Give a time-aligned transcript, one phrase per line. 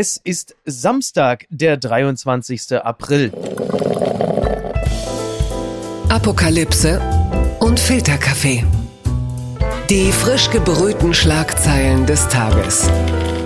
[0.00, 2.76] Es ist Samstag, der 23.
[2.76, 3.32] April.
[6.08, 7.00] Apokalypse
[7.58, 8.64] und Filterkaffee.
[9.90, 12.88] Die frisch gebrühten Schlagzeilen des Tages.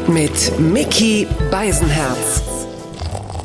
[0.06, 2.43] Mit Mickey Beisenherz.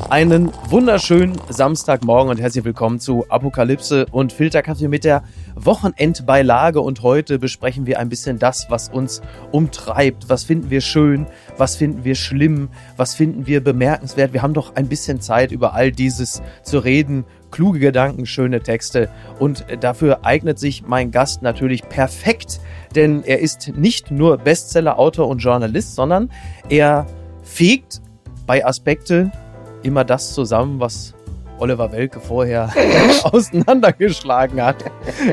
[0.10, 5.24] Einen wunderschönen Samstagmorgen und herzlich willkommen zu Apokalypse und Filterkaffee mit der
[5.66, 6.82] Wochenendbeilage.
[6.82, 9.22] Und heute besprechen wir ein bisschen das, was uns
[9.52, 10.30] umtreibt.
[10.30, 11.28] Was finden wir schön?
[11.58, 12.70] Was finden wir schlimm?
[12.96, 14.34] Was finden wir bemerkenswert?
[14.34, 17.26] Wir haben doch ein bisschen Zeit, über all dieses zu reden.
[17.52, 19.10] Kluge Gedanken, schöne Texte.
[19.40, 22.60] Und dafür eignet sich mein Gast natürlich perfekt,
[22.96, 26.30] denn er ist nicht nur Bestseller-Autor und Journalist, sondern
[26.70, 27.06] er
[27.44, 28.02] fegt
[28.46, 29.32] bei Aspekte
[29.84, 31.14] immer das zusammen, was
[31.60, 32.72] Oliver Welke vorher
[33.24, 34.86] auseinandergeschlagen hat.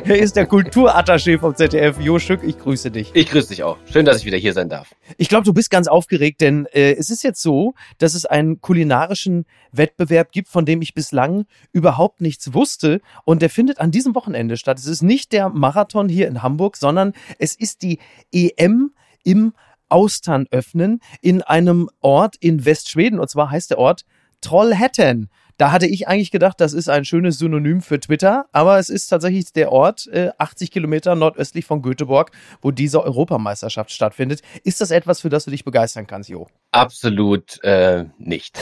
[0.05, 2.01] Er ist der Kulturattaché vom ZDF.
[2.01, 3.10] Jo Stück, ich grüße dich.
[3.15, 3.77] Ich grüße dich auch.
[3.91, 4.95] Schön, dass ich wieder hier sein darf.
[5.18, 8.60] Ich glaube, du bist ganz aufgeregt, denn äh, es ist jetzt so, dass es einen
[8.60, 13.01] kulinarischen Wettbewerb gibt, von dem ich bislang überhaupt nichts wusste.
[13.24, 14.79] Und der findet an diesem Wochenende statt.
[14.79, 17.98] Es ist nicht der Marathon hier in Hamburg, sondern es ist die
[18.32, 18.93] EM
[19.24, 19.52] im
[19.91, 23.20] Austern öffnen in einem Ort in Westschweden.
[23.20, 24.04] Und zwar heißt der Ort
[24.41, 25.29] Trollhättan.
[25.57, 29.07] Da hatte ich eigentlich gedacht, das ist ein schönes Synonym für Twitter, aber es ist
[29.07, 34.41] tatsächlich der Ort äh, 80 Kilometer nordöstlich von Göteborg, wo diese Europameisterschaft stattfindet.
[34.65, 36.49] Ist das etwas, für das du dich begeistern kannst, Jo?
[36.73, 38.59] Absolut äh, nicht.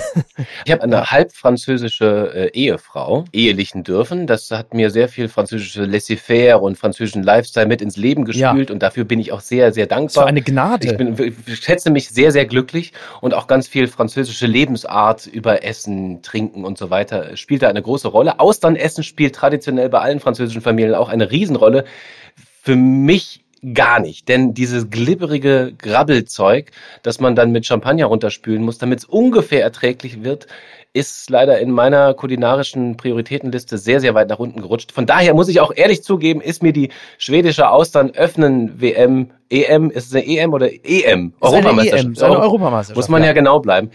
[0.66, 4.26] Ich habe eine halb französische äh, Ehefrau ehelichen dürfen.
[4.26, 8.74] Das hat mir sehr viel französische Laissez-faire und französischen Lifestyle mit ins Leben gespült ja.
[8.74, 10.24] und dafür bin ich auch sehr, sehr dankbar.
[10.24, 10.90] So eine Gnade.
[10.90, 15.64] Ich, bin, ich schätze mich sehr, sehr glücklich und auch ganz viel französische Lebensart über
[15.64, 18.40] Essen, Trinken und so weiter spielt da eine große Rolle.
[18.40, 21.84] Austernessen spielt traditionell bei allen französischen Familien auch eine Riesenrolle.
[22.62, 23.42] Für mich
[23.74, 24.28] gar nicht.
[24.28, 26.70] Denn dieses glibberige Grabbelzeug,
[27.02, 30.48] das man dann mit Champagner runterspülen muss, damit es ungefähr erträglich wird,
[30.92, 34.92] ist leider in meiner kulinarischen Prioritätenliste sehr, sehr weit nach unten gerutscht.
[34.92, 39.90] Von daher muss ich auch ehrlich zugeben, ist mir die schwedische Austern öffnen WM, EM,
[39.90, 41.32] ist es eine EM oder EM?
[41.40, 42.20] Europameisterschaft.
[42.20, 42.96] EM, Europameisterschaft.
[42.96, 43.90] Muss man ja, ja genau bleiben.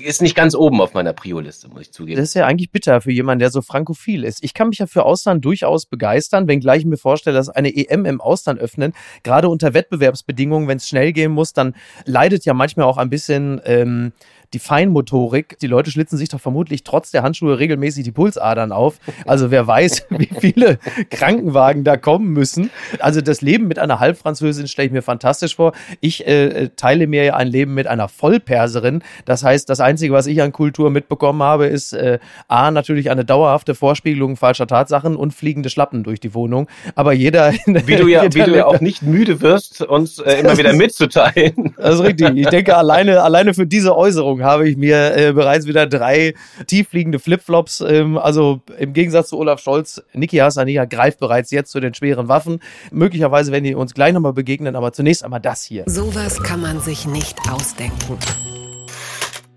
[0.00, 2.18] Ist nicht ganz oben auf meiner Prio-Liste, muss ich zugeben.
[2.18, 4.42] Das ist ja eigentlich bitter für jemanden, der so frankophil ist.
[4.42, 8.04] Ich kann mich ja für Ausland durchaus begeistern, wenngleich ich mir vorstelle, dass eine EM
[8.04, 8.92] im Ausland öffnen,
[9.22, 13.60] gerade unter Wettbewerbsbedingungen, wenn es schnell gehen muss, dann leidet ja manchmal auch ein bisschen
[13.64, 14.12] ähm,
[14.52, 15.58] die Feinmotorik.
[15.58, 18.98] Die Leute schlitzen sich doch vermutlich trotz der Handschuhe regelmäßig die Pulsadern auf.
[19.26, 20.78] Also wer weiß, wie viele
[21.10, 22.70] Krankenwagen da kommen müssen.
[23.00, 25.72] Also das Leben mit einer Halbfranzösin stelle ich mir fantastisch vor.
[26.00, 29.02] Ich äh, teile mir ja ein Leben mit einer Vollperserin.
[29.24, 33.24] Das heißt, das Einzige, was ich an Kultur mitbekommen habe, ist äh, A, natürlich eine
[33.24, 36.68] dauerhafte Vorspiegelung falscher Tatsachen und fliegende Schlappen durch die Wohnung.
[36.94, 37.52] Aber jeder...
[37.66, 41.74] Wie du ja, wie du ja auch nicht müde wirst, uns äh, immer wieder mitzuteilen.
[41.76, 42.36] Das ist richtig.
[42.36, 46.34] Ich denke, alleine, alleine für diese Äußerung Erinnerung habe ich mir äh, bereits wieder drei
[46.66, 47.80] tiefliegende Flipflops.
[47.80, 52.28] Ähm, also im Gegensatz zu Olaf Scholz, Niki Hassania greift bereits jetzt zu den schweren
[52.28, 52.60] Waffen.
[52.90, 55.84] Möglicherweise werden die uns gleich nochmal begegnen, aber zunächst einmal das hier.
[55.86, 58.18] Sowas kann man sich nicht ausdenken.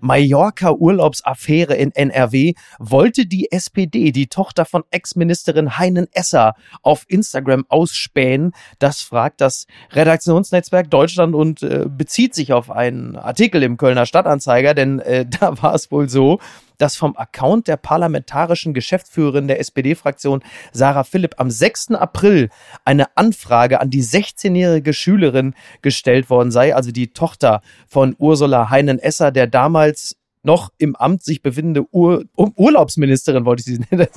[0.02, 8.52] Mallorca-Urlaubsaffäre in NRW wollte die SPD, die Tochter von Ex-Ministerin Heinen Esser, auf Instagram ausspähen.
[8.78, 14.74] Das fragt das Redaktionsnetzwerk Deutschland und äh, bezieht sich auf einen Artikel im Kölner Stadtanzeiger,
[14.74, 16.40] denn äh, da war es wohl so,
[16.82, 21.92] dass vom Account der parlamentarischen Geschäftsführerin der SPD-Fraktion Sarah Philipp am 6.
[21.92, 22.50] April
[22.84, 29.30] eine Anfrage an die 16-jährige Schülerin gestellt worden sei, also die Tochter von Ursula Heinen-Esser,
[29.30, 34.08] der damals noch im Amt sich befindende Ur Urlaubsministerin, wollte ich sie nennen,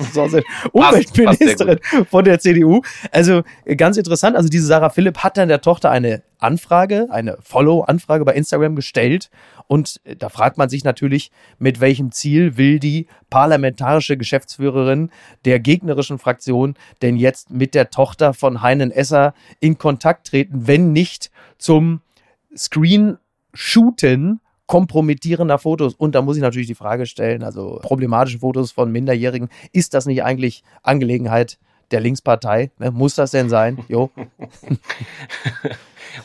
[0.72, 1.78] Umweltministerin
[2.10, 2.82] von der CDU.
[3.12, 3.42] Also
[3.76, 8.34] ganz interessant, also diese Sarah Philipp hat dann der Tochter eine Anfrage, eine Follow-Anfrage bei
[8.34, 9.30] Instagram gestellt
[9.68, 15.10] und da fragt man sich natürlich, mit welchem Ziel will die parlamentarische Geschäftsführerin
[15.44, 20.92] der gegnerischen Fraktion denn jetzt mit der Tochter von Heinen Esser in Kontakt treten, wenn
[20.92, 22.00] nicht zum
[22.56, 25.94] Screen-Shooten kompromittierender Fotos.
[25.94, 30.06] Und da muss ich natürlich die Frage stellen, also problematische Fotos von Minderjährigen, ist das
[30.06, 31.58] nicht eigentlich Angelegenheit
[31.90, 32.70] der Linkspartei?
[32.78, 32.90] Ne?
[32.90, 33.78] Muss das denn sein?
[33.88, 34.10] Jo.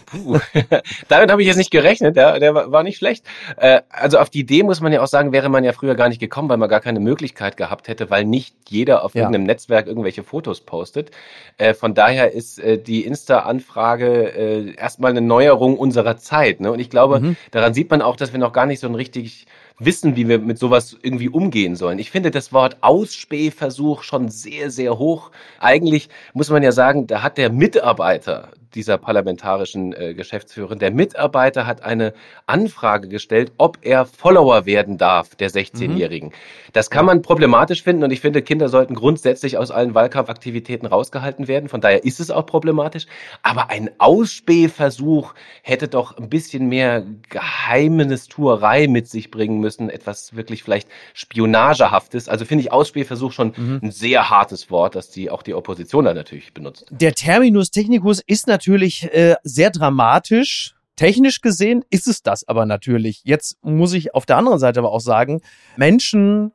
[0.06, 0.40] Puh,
[1.08, 3.26] damit habe ich jetzt nicht gerechnet, der, der war nicht schlecht.
[3.58, 6.10] Äh, also auf die Idee muss man ja auch sagen, wäre man ja früher gar
[6.10, 9.22] nicht gekommen, weil man gar keine Möglichkeit gehabt hätte, weil nicht jeder auf ja.
[9.22, 11.12] irgendeinem Netzwerk irgendwelche Fotos postet.
[11.58, 16.60] Äh, von daher ist äh, die Insta-Anfrage erstmal eine Neuerung unserer Zeit.
[16.60, 16.72] Ne?
[16.72, 17.38] Und ich glaube, mhm.
[17.52, 19.48] daran sieht man auch, dass wir noch gar nicht so ein richtig
[19.84, 22.00] wissen, wie wir mit sowas irgendwie umgehen sollen.
[22.00, 25.32] Ich finde das Wort Ausspähversuch schon sehr, sehr hoch.
[25.60, 30.80] Eigentlich muss man ja sagen, da hat der Mitarbeiter dieser parlamentarischen äh, Geschäftsführerin.
[30.80, 32.14] Der Mitarbeiter hat eine
[32.46, 36.30] Anfrage gestellt, ob er Follower werden darf, der 16-Jährigen.
[36.30, 36.34] Mhm.
[36.74, 41.48] Das kann man problematisch finden und ich finde, Kinder sollten grundsätzlich aus allen Wahlkampfaktivitäten rausgehalten
[41.48, 41.70] werden.
[41.70, 43.08] Von daher ist es auch problematisch.
[43.44, 45.34] Aber ein Ausspähversuch
[45.64, 49.71] hätte doch ein bisschen mehr Geheimnistuerei mit sich bringen müssen.
[49.80, 52.30] Etwas wirklich vielleicht Spionagehaftes.
[52.30, 53.80] Also finde ich Ausspähversuch schon mhm.
[53.84, 56.86] ein sehr hartes Wort, das die auch die Opposition da natürlich benutzt.
[56.92, 60.76] Der Terminus technicus ist natürlich natürlich äh, sehr dramatisch.
[60.96, 63.22] Technisch gesehen ist es das aber natürlich.
[63.24, 65.42] Jetzt muss ich auf der anderen Seite aber auch sagen,
[65.78, 66.52] Menschen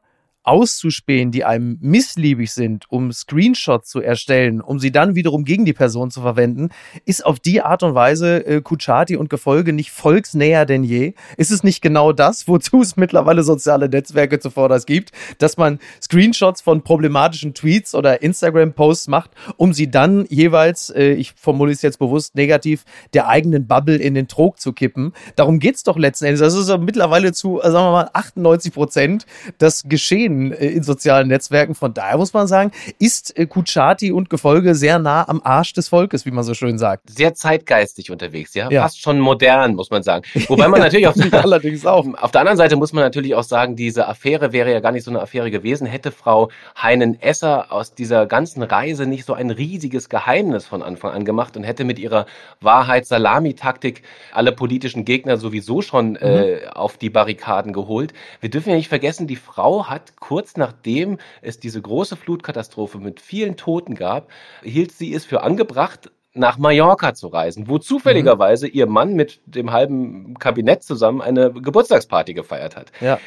[0.46, 5.72] auszuspähen, die einem missliebig sind, um Screenshots zu erstellen, um sie dann wiederum gegen die
[5.72, 6.68] Person zu verwenden,
[7.04, 11.14] ist auf die Art und Weise äh, Kuchati und Gefolge nicht volksnäher denn je.
[11.36, 15.80] Ist es nicht genau das, wozu es mittlerweile soziale Netzwerke zuvor das gibt, dass man
[16.00, 21.82] Screenshots von problematischen Tweets oder Instagram-Posts macht, um sie dann jeweils, äh, ich formuliere es
[21.82, 22.84] jetzt bewusst negativ,
[23.14, 25.12] der eigenen Bubble in den Trog zu kippen.
[25.34, 26.40] Darum geht's doch letzten Endes.
[26.40, 29.26] Das ist mittlerweile zu, sagen wir mal, 98 Prozent
[29.58, 31.74] das Geschehen Themen äh, in sozialen Netzwerken.
[31.74, 35.88] Von daher muss man sagen, ist äh, Kuchati und Gefolge sehr nah am Arsch des
[35.88, 37.10] Volkes, wie man so schön sagt.
[37.10, 38.70] Sehr zeitgeistig unterwegs, ja.
[38.70, 38.82] ja.
[38.82, 40.24] Fast schon modern, muss man sagen.
[40.48, 42.06] Wobei man natürlich auf, der, allerdings auch.
[42.20, 45.04] auf der anderen Seite muss man natürlich auch sagen, diese Affäre wäre ja gar nicht
[45.04, 46.50] so eine Affäre gewesen, hätte Frau
[46.80, 51.64] Heinen-Esser aus dieser ganzen Reise nicht so ein riesiges Geheimnis von Anfang an gemacht und
[51.64, 52.26] hätte mit ihrer
[52.60, 56.16] Wahrheit-Salami-Taktik alle politischen Gegner sowieso schon mhm.
[56.20, 58.12] äh, auf die Barrikaden geholt.
[58.40, 63.20] Wir dürfen ja nicht vergessen, die Frau hat kurz nachdem es diese große Flutkatastrophe mit
[63.20, 64.28] vielen Toten gab,
[64.64, 68.72] hielt sie es für angebracht, nach Mallorca zu reisen, wo zufälligerweise mhm.
[68.74, 72.92] ihr Mann mit dem halben Kabinett zusammen eine Geburtstagsparty gefeiert hat.
[73.00, 73.18] Ja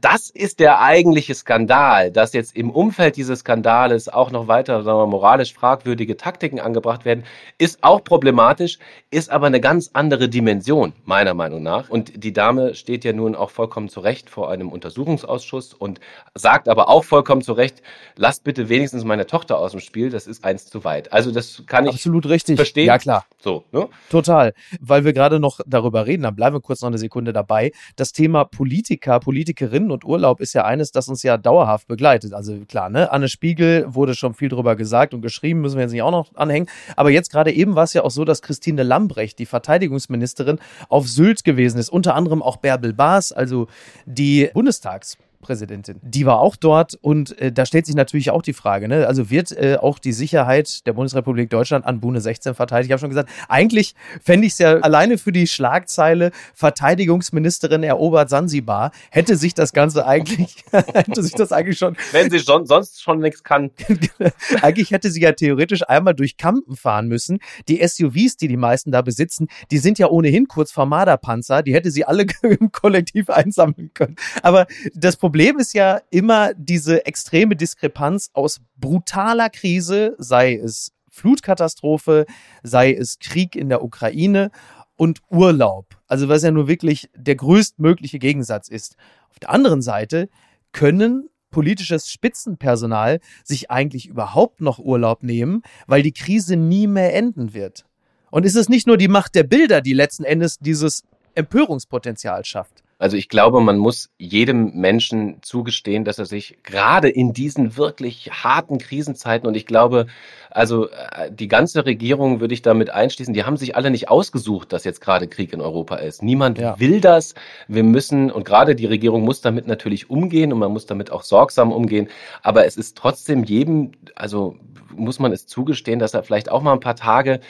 [0.00, 4.98] das ist der eigentliche Skandal, dass jetzt im Umfeld dieses Skandales auch noch weiter sagen
[4.98, 7.24] wir, moralisch fragwürdige Taktiken angebracht werden,
[7.58, 8.78] ist auch problematisch,
[9.10, 11.90] ist aber eine ganz andere Dimension, meiner Meinung nach.
[11.90, 16.00] Und die Dame steht ja nun auch vollkommen zu Recht vor einem Untersuchungsausschuss und
[16.34, 17.82] sagt aber auch vollkommen zu Recht,
[18.16, 21.12] lasst bitte wenigstens meine Tochter aus dem Spiel, das ist eins zu weit.
[21.12, 22.53] Also das kann ich Absolut richtig.
[22.56, 22.86] Verstehen.
[22.86, 23.24] Ja, klar.
[23.40, 23.88] So, ne?
[24.08, 24.54] Total.
[24.80, 27.72] Weil wir gerade noch darüber reden, dann bleiben wir kurz noch eine Sekunde dabei.
[27.96, 32.32] Das Thema Politiker, Politikerinnen Politikerinnen und Urlaub ist ja eines, das uns ja dauerhaft begleitet.
[32.32, 33.10] Also klar, ne?
[33.10, 36.34] Anne Spiegel wurde schon viel drüber gesagt und geschrieben, müssen wir jetzt nicht auch noch
[36.34, 36.68] anhängen.
[36.96, 40.58] Aber jetzt gerade eben war es ja auch so, dass Christine Lambrecht, die Verteidigungsministerin,
[40.88, 41.88] auf Sylt gewesen ist.
[41.88, 43.68] Unter anderem auch Bärbel Baas, also
[44.06, 46.00] die Bundestags Präsidentin.
[46.02, 49.06] Die war auch dort und äh, da stellt sich natürlich auch die Frage, ne?
[49.06, 52.86] also wird äh, auch die Sicherheit der Bundesrepublik Deutschland an Bune 16 verteidigt?
[52.86, 58.30] Ich habe schon gesagt, eigentlich fände ich es ja alleine für die Schlagzeile Verteidigungsministerin erobert
[58.30, 61.96] Sansibar, hätte sich das Ganze eigentlich, hätte sich das eigentlich schon...
[62.12, 63.70] Wenn sie schon, sonst schon nichts kann.
[64.62, 67.38] eigentlich hätte sie ja theoretisch einmal durch Kampen fahren müssen.
[67.68, 71.74] Die SUVs, die die meisten da besitzen, die sind ja ohnehin kurz vor Marderpanzer, die
[71.74, 74.16] hätte sie alle im Kollektiv einsammeln können.
[74.42, 80.92] Aber das Problem Problem ist ja immer diese extreme Diskrepanz aus brutaler Krise, sei es
[81.08, 82.26] Flutkatastrophe,
[82.62, 84.52] sei es Krieg in der Ukraine
[84.94, 85.96] und Urlaub.
[86.06, 88.94] Also was ja nur wirklich der größtmögliche Gegensatz ist.
[89.28, 90.28] Auf der anderen Seite
[90.70, 97.54] können politisches Spitzenpersonal sich eigentlich überhaupt noch Urlaub nehmen, weil die Krise nie mehr enden
[97.54, 97.86] wird.
[98.30, 101.02] Und ist es nicht nur die Macht der Bilder, die letzten Endes dieses
[101.34, 102.83] Empörungspotenzial schafft?
[103.04, 108.30] Also ich glaube, man muss jedem Menschen zugestehen, dass er sich gerade in diesen wirklich
[108.32, 110.06] harten Krisenzeiten und ich glaube,
[110.50, 114.72] also äh, die ganze Regierung würde ich damit einschließen, die haben sich alle nicht ausgesucht,
[114.72, 116.22] dass jetzt gerade Krieg in Europa ist.
[116.22, 116.80] Niemand ja.
[116.80, 117.34] will das.
[117.68, 121.24] Wir müssen, und gerade die Regierung muss damit natürlich umgehen und man muss damit auch
[121.24, 122.08] sorgsam umgehen.
[122.42, 124.56] Aber es ist trotzdem jedem, also
[124.96, 127.40] muss man es zugestehen, dass er vielleicht auch mal ein paar Tage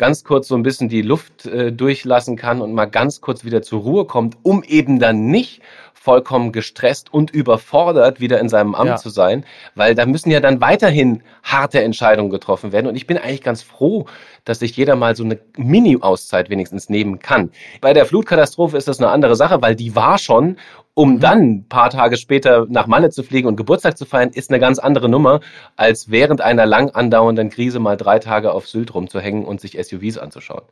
[0.00, 3.60] ganz kurz so ein bisschen die Luft äh, durchlassen kann und mal ganz kurz wieder
[3.60, 5.60] zur Ruhe kommt, um eben dann nicht
[5.92, 8.96] vollkommen gestresst und überfordert wieder in seinem Amt ja.
[8.96, 12.86] zu sein, weil da müssen ja dann weiterhin harte Entscheidungen getroffen werden.
[12.86, 14.06] Und ich bin eigentlich ganz froh,
[14.46, 17.50] dass sich jeder mal so eine Mini-Auszeit wenigstens nehmen kann.
[17.82, 20.56] Bei der Flutkatastrophe ist das eine andere Sache, weil die war schon
[20.94, 21.20] um mhm.
[21.20, 24.60] dann ein paar Tage später nach Malle zu fliegen und Geburtstag zu feiern, ist eine
[24.60, 25.40] ganz andere Nummer,
[25.76, 30.18] als während einer lang andauernden Krise mal drei Tage auf Sylt rumzuhängen und sich SUVs
[30.18, 30.62] anzuschauen.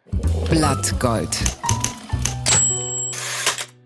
[0.50, 1.36] Blattgold.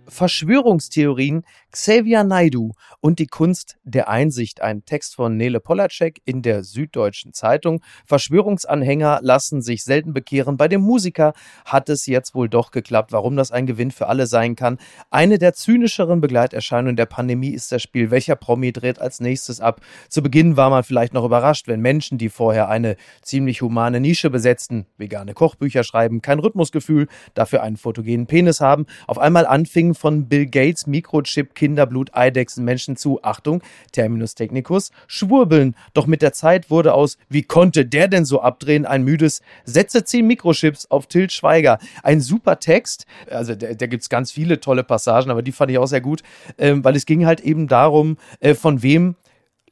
[0.08, 4.60] Verschwörungstheorien, Xavier Naidu und die Kunst der Einsicht.
[4.60, 7.80] Ein Text von Nele Polacek in der Süddeutschen Zeitung.
[8.04, 10.58] Verschwörungsanhänger lassen sich selten bekehren.
[10.58, 11.32] Bei dem Musiker
[11.64, 13.10] hat es jetzt wohl doch geklappt.
[13.10, 14.76] Warum das ein Gewinn für alle sein kann.
[15.10, 18.10] Eine der zynischeren Begleiterscheinungen der Pandemie ist das Spiel.
[18.10, 19.80] Welcher Promi dreht als nächstes ab?
[20.10, 24.28] Zu Beginn war man vielleicht noch überrascht, wenn Menschen, die vorher eine ziemlich humane Nische
[24.28, 30.28] besetzten, vegane Kochbücher schreiben, kein Rhythmusgefühl, dafür einen fotogenen Penis haben, auf einmal anfingen von
[30.28, 35.76] Bill Gates Mikrochip Kinderblut Eidechsen Menschen zu, Achtung, Terminus technicus, schwurbeln.
[35.94, 40.02] Doch mit der Zeit wurde aus, wie konnte der denn so abdrehen, ein müdes Setze
[40.02, 41.78] 10 Mikrochips auf Tilt Schweiger.
[42.02, 45.70] Ein super Text, also da, da gibt es ganz viele tolle Passagen, aber die fand
[45.70, 46.24] ich auch sehr gut,
[46.58, 49.14] ähm, weil es ging halt eben darum, äh, von wem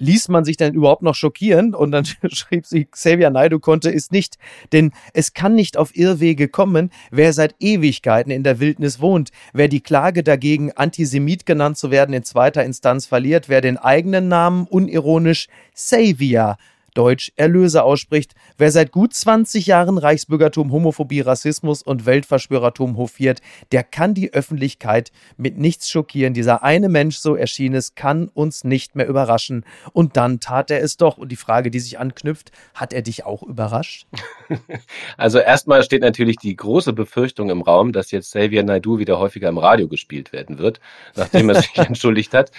[0.01, 1.75] ließ man sich denn überhaupt noch schockieren?
[1.75, 4.37] Und dann schrieb sie, Xavier Naidu konnte es nicht,
[4.73, 9.69] denn es kann nicht auf Irrwege kommen, wer seit Ewigkeiten in der Wildnis wohnt, wer
[9.69, 14.67] die Klage dagegen, Antisemit genannt zu werden, in zweiter Instanz verliert, wer den eigenen Namen
[14.67, 16.57] unironisch Savior
[16.95, 18.35] Deutsch Erlöser ausspricht.
[18.59, 23.41] Wer seit gut 20 Jahren Reichsbürgertum, Homophobie, Rassismus und Weltverschwörertum hofiert,
[23.73, 26.35] der kann die Öffentlichkeit mit nichts schockieren.
[26.35, 29.65] Dieser eine Mensch, so erschien es, kann uns nicht mehr überraschen.
[29.93, 31.19] Und dann tat er es doch.
[31.19, 34.07] Und die Frage, die sich anknüpft, hat er dich auch überrascht?
[35.17, 39.49] Also erstmal steht natürlich die große Befürchtung im Raum, dass jetzt Xavier Naidu wieder häufiger
[39.49, 40.81] im Radio gespielt werden wird,
[41.15, 42.51] nachdem er sich entschuldigt hat.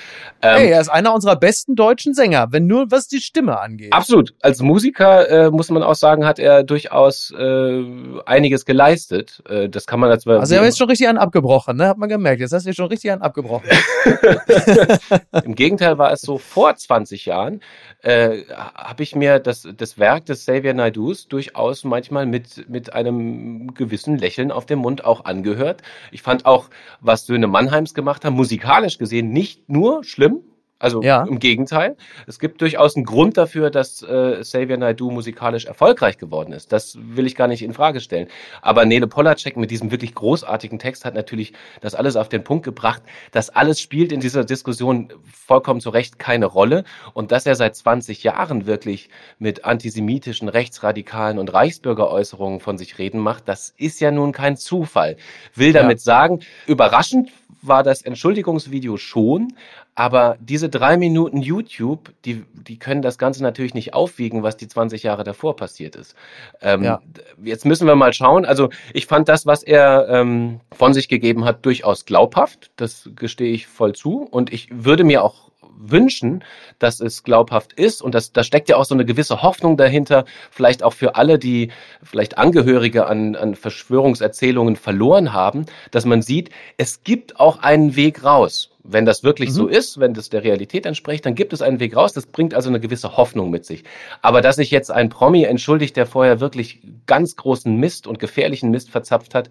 [0.42, 3.94] Ähm, hey, er ist einer unserer besten deutschen Sänger, wenn nur was die Stimme angeht.
[3.94, 4.44] Absolut absolut.
[4.44, 7.84] Als Musiker äh, muss man auch sagen, hat er durchaus äh,
[8.26, 9.42] einiges geleistet.
[9.50, 11.88] Äh, das kann man als Also er ist schon richtig an abgebrochen, ne?
[11.88, 12.42] Hat man gemerkt.
[12.42, 13.70] Jetzt hast du schon richtig an abgebrochen.
[15.44, 17.62] Im Gegenteil war es so, vor 20 Jahren
[18.02, 18.44] äh,
[18.76, 24.18] habe ich mir das, das Werk des Xavier Naidus durchaus manchmal mit, mit einem gewissen
[24.18, 25.82] Lächeln auf dem Mund auch angehört.
[26.12, 30.42] Ich fand auch, was Söhne Mannheims gemacht haben, musikalisch gesehen nicht nur schlimm,
[30.82, 31.24] also ja.
[31.24, 31.96] im Gegenteil.
[32.26, 36.72] Es gibt durchaus einen Grund dafür, dass äh, Xavier Naidoo musikalisch erfolgreich geworden ist.
[36.72, 38.28] Das will ich gar nicht in Frage stellen.
[38.64, 42.66] Aber Nele Polacek mit diesem wirklich großartigen Text hat natürlich das alles auf den Punkt
[42.66, 43.04] gebracht.
[43.32, 46.84] Das alles spielt in dieser Diskussion vollkommen zu Recht keine Rolle.
[47.14, 53.20] Und dass er seit 20 Jahren wirklich mit antisemitischen, rechtsradikalen und Reichsbürgeräußerungen von sich reden
[53.20, 55.18] macht, das ist ja nun kein Zufall.
[55.54, 56.04] Will damit ja.
[56.04, 57.30] sagen, überraschend
[57.62, 59.54] war das Entschuldigungsvideo schon,
[59.96, 64.68] aber diese drei Minuten YouTube, die, die können das Ganze natürlich nicht aufwiegen, was die
[64.68, 66.16] 20 Jahre davor passiert ist.
[66.62, 67.02] Ähm, ja.
[67.44, 68.46] Jetzt müssen wir mal schauen.
[68.46, 72.72] Also ich fand das, was er ähm, von sich gegeben hat, durchaus glaubhaft.
[72.78, 74.24] Das gestehe ich voll zu.
[74.24, 76.44] Und ich würde mir auch wünschen,
[76.80, 78.02] dass es glaubhaft ist.
[78.02, 81.40] Und das, da steckt ja auch so eine gewisse Hoffnung dahinter, vielleicht auch für alle,
[81.40, 81.72] die
[82.04, 88.24] vielleicht Angehörige an, an Verschwörungserzählungen verloren haben, dass man sieht, es gibt auch einen Weg
[88.24, 88.70] raus.
[88.84, 89.54] Wenn das wirklich mhm.
[89.54, 92.14] so ist, wenn das der Realität entspricht, dann gibt es einen Weg raus.
[92.14, 93.84] Das bringt also eine gewisse Hoffnung mit sich.
[94.22, 98.72] Aber dass sich jetzt ein Promi entschuldigt, der vorher wirklich ganz großen Mist und gefährlichen
[98.72, 99.50] Mist verzapft hat,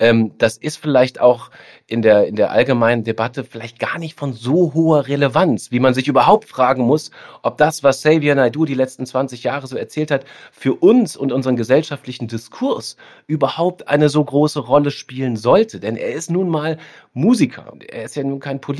[0.00, 1.50] ähm, das ist vielleicht auch
[1.86, 5.94] in der, in der allgemeinen Debatte vielleicht gar nicht von so hoher Relevanz, wie man
[5.94, 7.10] sich überhaupt fragen muss,
[7.42, 11.30] ob das, was Xavier Naidu die letzten 20 Jahre so erzählt hat, für uns und
[11.30, 12.96] unseren gesellschaftlichen Diskurs
[13.26, 15.78] überhaupt eine so große Rolle spielen sollte.
[15.78, 16.78] Denn er ist nun mal
[17.14, 17.72] Musiker.
[17.88, 18.71] Er ist ja nun kein Politiker.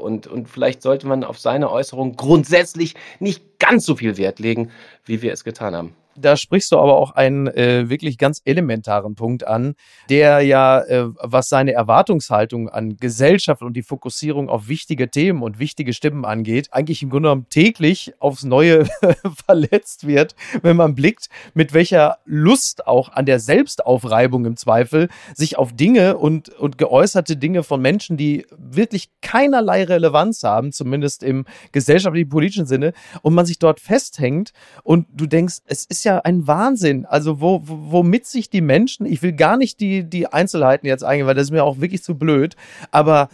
[0.00, 4.70] Und, und vielleicht sollte man auf seine Äußerung grundsätzlich nicht ganz so viel Wert legen,
[5.04, 9.14] wie wir es getan haben da sprichst du aber auch einen äh, wirklich ganz elementaren
[9.14, 9.74] Punkt an,
[10.10, 15.58] der ja, äh, was seine Erwartungshaltung an Gesellschaft und die Fokussierung auf wichtige Themen und
[15.58, 18.86] wichtige Stimmen angeht, eigentlich im Grunde genommen täglich aufs Neue
[19.46, 25.58] verletzt wird, wenn man blickt, mit welcher Lust auch an der Selbstaufreibung im Zweifel sich
[25.58, 31.44] auf Dinge und, und geäußerte Dinge von Menschen, die wirklich keinerlei Relevanz haben, zumindest im
[31.72, 32.92] gesellschaftlichen, politischen Sinne,
[33.22, 34.52] und man sich dort festhängt
[34.82, 37.06] und du denkst, es ist ja ein Wahnsinn.
[37.06, 41.26] Also wo, womit sich die Menschen, ich will gar nicht die, die Einzelheiten jetzt eingehen,
[41.26, 42.56] weil das ist mir auch wirklich zu blöd,
[42.90, 43.28] aber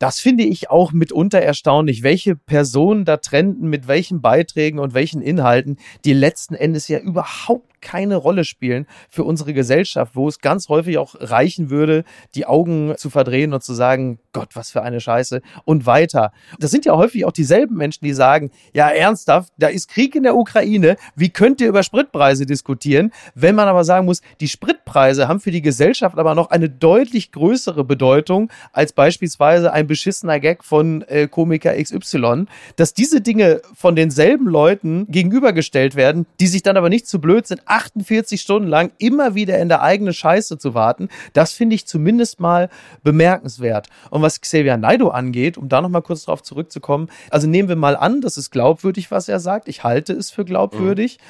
[0.00, 5.20] das finde ich auch mitunter erstaunlich, welche Personen da trenden, mit welchen Beiträgen und welchen
[5.20, 5.76] Inhalten,
[6.06, 10.98] die letzten Endes ja überhaupt keine Rolle spielen für unsere Gesellschaft, wo es ganz häufig
[10.98, 15.42] auch reichen würde, die Augen zu verdrehen und zu sagen, Gott, was für eine Scheiße
[15.64, 16.32] und weiter.
[16.58, 20.22] Das sind ja häufig auch dieselben Menschen, die sagen, ja ernsthaft, da ist Krieg in
[20.22, 23.12] der Ukraine, wie könnt ihr über Spritpreise diskutieren?
[23.34, 27.32] Wenn man aber sagen muss, die Spritpreise haben für die Gesellschaft aber noch eine deutlich
[27.32, 32.46] größere Bedeutung als beispielsweise ein beschissener Gag von äh, Komiker XY,
[32.76, 37.46] dass diese Dinge von denselben Leuten gegenübergestellt werden, die sich dann aber nicht zu blöd
[37.46, 41.86] sind, 48 Stunden lang immer wieder in der eigenen Scheiße zu warten, das finde ich
[41.86, 42.68] zumindest mal
[43.02, 43.88] bemerkenswert.
[44.10, 47.96] Und was Xavier Naido angeht, um da nochmal kurz drauf zurückzukommen, also nehmen wir mal
[47.96, 49.68] an, das ist glaubwürdig, was er sagt.
[49.68, 51.18] Ich halte es für glaubwürdig.
[51.18, 51.22] Mhm.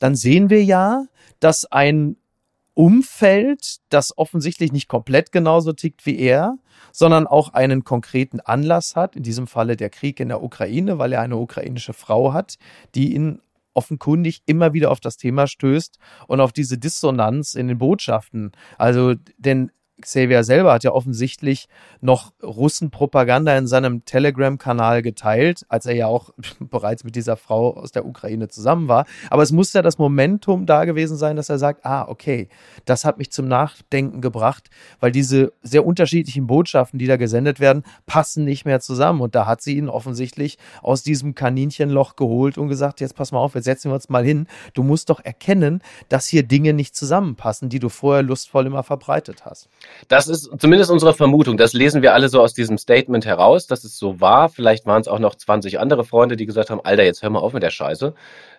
[0.00, 1.04] Dann sehen wir ja,
[1.40, 2.16] dass ein
[2.74, 6.56] Umfeld, das offensichtlich nicht komplett genauso tickt wie er,
[6.90, 11.12] sondern auch einen konkreten Anlass hat, in diesem Falle der Krieg in der Ukraine, weil
[11.12, 12.56] er eine ukrainische Frau hat,
[12.94, 13.40] die ihn
[13.74, 18.52] offenkundig immer wieder auf das Thema stößt und auf diese Dissonanz in den Botschaften.
[18.78, 19.70] Also, denn
[20.02, 21.68] Xavier selber hat ja offensichtlich
[22.00, 26.30] noch Russenpropaganda in seinem Telegram-Kanal geteilt, als er ja auch
[26.60, 29.06] bereits mit dieser Frau aus der Ukraine zusammen war.
[29.30, 32.48] Aber es muss ja das Momentum da gewesen sein, dass er sagt, ah, okay,
[32.84, 34.68] das hat mich zum Nachdenken gebracht,
[35.00, 39.20] weil diese sehr unterschiedlichen Botschaften, die da gesendet werden, passen nicht mehr zusammen.
[39.20, 43.38] Und da hat sie ihn offensichtlich aus diesem Kaninchenloch geholt und gesagt, jetzt pass mal
[43.38, 44.46] auf, jetzt setzen wir uns mal hin.
[44.74, 49.44] Du musst doch erkennen, dass hier Dinge nicht zusammenpassen, die du vorher lustvoll immer verbreitet
[49.44, 49.68] hast.
[50.08, 51.56] Das ist zumindest unsere Vermutung.
[51.56, 54.48] Das lesen wir alle so aus diesem Statement heraus, dass es so war.
[54.48, 57.40] Vielleicht waren es auch noch 20 andere Freunde, die gesagt haben, Alter, jetzt hör mal
[57.40, 58.14] auf mit der Scheiße.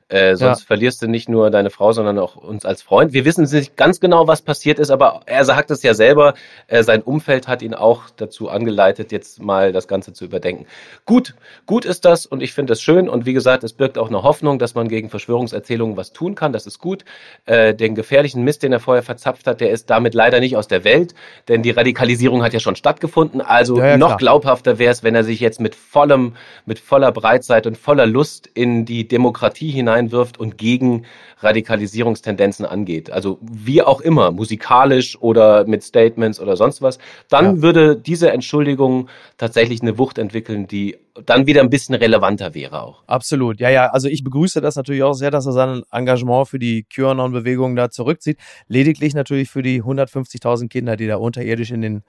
[0.09, 0.65] Äh, sonst ja.
[0.67, 3.13] verlierst du nicht nur deine Frau, sondern auch uns als Freund.
[3.13, 6.33] Wir wissen nicht ganz genau, was passiert ist, aber er sagt es ja selber.
[6.67, 10.67] Äh, sein Umfeld hat ihn auch dazu angeleitet, jetzt mal das Ganze zu überdenken.
[11.05, 11.33] Gut,
[11.65, 13.09] gut ist das und ich finde es schön.
[13.09, 16.53] Und wie gesagt, es birgt auch eine Hoffnung, dass man gegen Verschwörungserzählungen was tun kann.
[16.53, 17.05] Das ist gut.
[17.45, 20.67] Äh, den gefährlichen Mist, den er vorher verzapft hat, der ist damit leider nicht aus
[20.67, 21.15] der Welt,
[21.47, 23.41] denn die Radikalisierung hat ja schon stattgefunden.
[23.41, 27.11] Also ja, ja, noch glaubhafter wäre es, wenn er sich jetzt mit vollem, mit voller
[27.11, 31.05] Breitseite und voller Lust in die Demokratie hinein hineinwirft und gegen
[31.39, 33.11] Radikalisierungstendenzen angeht.
[33.11, 36.97] Also wie auch immer, musikalisch oder mit Statements oder sonst was,
[37.29, 37.61] dann ja.
[37.61, 43.03] würde diese Entschuldigung tatsächlich eine Wucht entwickeln, die dann wieder ein bisschen relevanter wäre auch.
[43.05, 43.87] Absolut, ja, ja.
[43.87, 47.89] Also ich begrüße das natürlich auch sehr, dass er sein Engagement für die QAnon-Bewegung da
[47.91, 48.39] zurückzieht.
[48.67, 52.03] Lediglich natürlich für die 150.000 Kinder, die da unterirdisch in den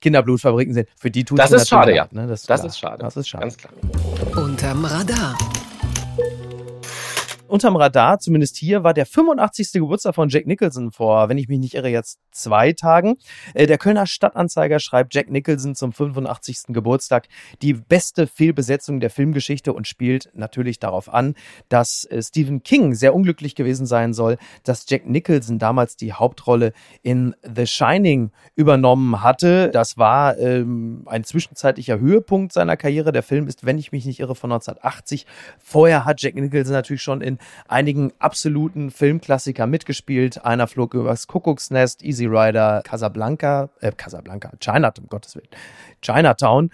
[0.00, 0.88] Kinderblutfabriken sind.
[0.98, 2.06] Für die tut es Das ist schade, ja.
[2.10, 2.26] Ne?
[2.26, 2.98] Das, das ist schade.
[2.98, 3.42] Das ist schade.
[3.42, 3.72] Ganz klar.
[4.36, 5.36] Unterm Radar
[7.48, 9.72] unterm Radar, zumindest hier, war der 85.
[9.72, 13.16] Geburtstag von Jack Nicholson vor, wenn ich mich nicht irre, jetzt zwei Tagen.
[13.54, 16.68] Äh, der Kölner Stadtanzeiger schreibt Jack Nicholson zum 85.
[16.68, 17.28] Geburtstag
[17.62, 21.34] die beste Fehlbesetzung der Filmgeschichte und spielt natürlich darauf an,
[21.68, 26.72] dass äh, Stephen King sehr unglücklich gewesen sein soll, dass Jack Nicholson damals die Hauptrolle
[27.02, 29.70] in The Shining übernommen hatte.
[29.70, 33.12] Das war ähm, ein zwischenzeitlicher Höhepunkt seiner Karriere.
[33.12, 35.26] Der Film ist, wenn ich mich nicht irre, von 1980.
[35.58, 37.35] Vorher hat Jack Nicholson natürlich schon in
[37.68, 40.44] einigen absoluten Filmklassiker mitgespielt.
[40.44, 45.48] Einer flog übers Kuckucksnest, Easy Rider, Casablanca, äh, Casablanca, Chinatown, um Gottes Willen,
[46.02, 46.70] Chinatown.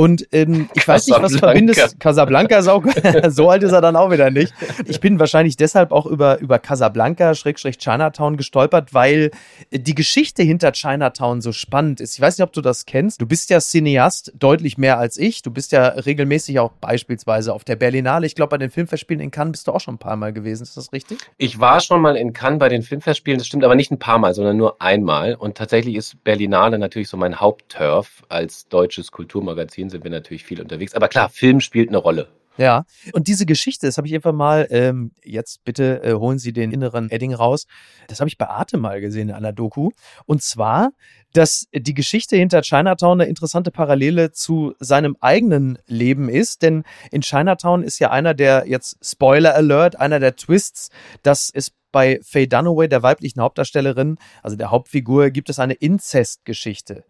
[0.00, 2.82] Und ähm, ich weiß nicht, was verbindet Casablanca ist auch,
[3.28, 4.54] so alt ist er dann auch wieder nicht.
[4.86, 9.30] Ich bin wahrscheinlich deshalb auch über, über Casablanca, Schrägstrich Chinatown gestolpert, weil
[9.70, 12.14] die Geschichte hinter Chinatown so spannend ist.
[12.14, 13.20] Ich weiß nicht, ob du das kennst.
[13.20, 15.42] Du bist ja Cineast, deutlich mehr als ich.
[15.42, 18.24] Du bist ja regelmäßig auch beispielsweise auf der Berlinale.
[18.24, 20.62] Ich glaube, bei den Filmfestspielen in Cannes bist du auch schon ein paar Mal gewesen.
[20.62, 21.18] Ist das richtig?
[21.36, 23.36] Ich war schon mal in Cannes bei den Filmfestspielen.
[23.36, 25.34] Das stimmt aber nicht ein paar Mal, sondern nur einmal.
[25.34, 30.60] Und tatsächlich ist Berlinale natürlich so mein Hauptturf als deutsches Kulturmagazin Sind wir natürlich viel
[30.60, 30.94] unterwegs.
[30.94, 32.28] Aber klar, Film spielt eine Rolle.
[32.56, 36.52] Ja, und diese Geschichte, das habe ich einfach mal, ähm, jetzt bitte äh, holen Sie
[36.52, 37.66] den inneren Edding raus,
[38.06, 39.90] das habe ich bei Arte mal gesehen in einer Doku.
[40.26, 40.90] Und zwar,
[41.32, 46.60] dass die Geschichte hinter Chinatown eine interessante Parallele zu seinem eigenen Leben ist.
[46.60, 50.90] Denn in Chinatown ist ja einer der, jetzt Spoiler Alert, einer der Twists,
[51.22, 57.04] dass es bei Faye Dunaway, der weiblichen Hauptdarstellerin, also der Hauptfigur, gibt es eine Inzestgeschichte.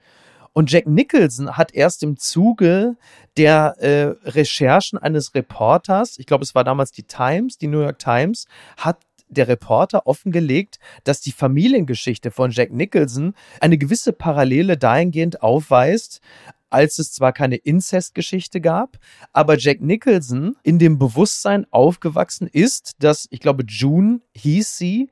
[0.53, 2.97] Und Jack Nicholson hat erst im Zuge
[3.37, 7.99] der äh, Recherchen eines Reporters, ich glaube, es war damals die Times, die New York
[7.99, 15.41] Times, hat der Reporter offengelegt, dass die Familiengeschichte von Jack Nicholson eine gewisse Parallele dahingehend
[15.41, 16.21] aufweist,
[16.69, 18.99] als es zwar keine Inzestgeschichte gab,
[19.33, 25.11] aber Jack Nicholson in dem Bewusstsein aufgewachsen ist, dass, ich glaube, June hieß sie,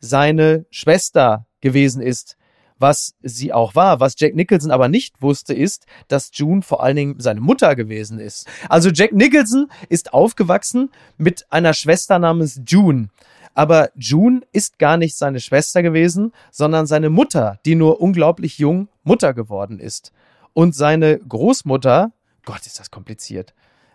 [0.00, 2.37] seine Schwester gewesen ist,
[2.78, 4.00] was sie auch war.
[4.00, 8.18] Was Jack Nicholson aber nicht wusste, ist, dass June vor allen Dingen seine Mutter gewesen
[8.18, 8.46] ist.
[8.68, 13.08] Also Jack Nicholson ist aufgewachsen mit einer Schwester namens June.
[13.54, 18.88] Aber June ist gar nicht seine Schwester gewesen, sondern seine Mutter, die nur unglaublich jung
[19.02, 20.12] Mutter geworden ist.
[20.52, 22.12] Und seine Großmutter,
[22.44, 23.54] Gott, ist das kompliziert.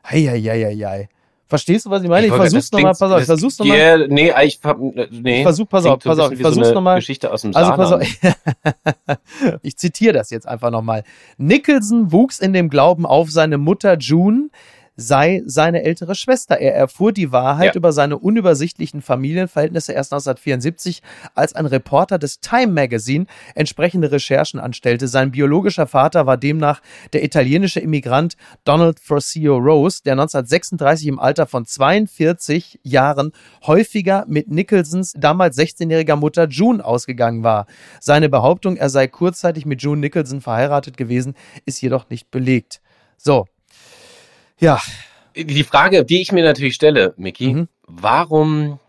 [0.09, 1.07] Heieieiei.
[1.47, 2.25] Verstehst du, was ich meine?
[2.25, 3.77] Ich, ich versuch's nochmal, pass auf, ich versuch's nochmal.
[3.77, 4.59] Yeah, nee, ich,
[5.11, 5.37] nee.
[5.37, 6.95] Ich versuch, pass auf, pass auf, ich versuch's so nochmal.
[6.95, 8.01] Geschichte aus dem also pass auf,
[9.61, 11.03] ich zitiere das jetzt einfach nochmal.
[11.37, 14.49] Nicholson wuchs in dem Glauben auf seine Mutter June,
[14.95, 16.59] sei seine ältere Schwester.
[16.59, 17.77] Er erfuhr die Wahrheit Ja.
[17.77, 21.01] über seine unübersichtlichen Familienverhältnisse erst 1974,
[21.33, 23.25] als ein Reporter des Time Magazine
[23.55, 25.07] entsprechende Recherchen anstellte.
[25.07, 26.81] Sein biologischer Vater war demnach
[27.13, 33.31] der italienische Immigrant Donald Frosio Rose, der 1936 im Alter von 42 Jahren
[33.65, 37.65] häufiger mit Nicholsons damals 16-jähriger Mutter June ausgegangen war.
[37.99, 41.33] Seine Behauptung, er sei kurzzeitig mit June Nicholson verheiratet gewesen,
[41.65, 42.81] ist jedoch nicht belegt.
[43.17, 43.45] So.
[44.59, 44.79] Ja,
[45.35, 47.67] Die Frage, die ich mir natürlich stelle, Miki, Mhm.
[47.87, 48.79] warum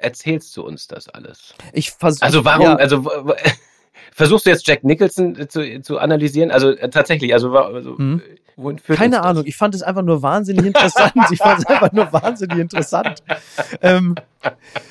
[0.00, 1.54] erzählst du uns das alles?
[1.74, 2.24] ich versuche.
[2.24, 3.04] Also warum, Ja, also
[4.14, 6.50] versuchst du jetzt Jack Nicholson zu, zu analysieren?
[6.50, 8.22] Also äh, tatsächlich, also, also Mhm.
[8.88, 9.22] äh, keine?
[9.24, 11.12] Ahnung, ich fand es einfach nur wahnsinnig interessant.
[11.30, 13.22] ich fand es einfach nur wahnsinnig interessant.
[13.82, 14.14] Ähm,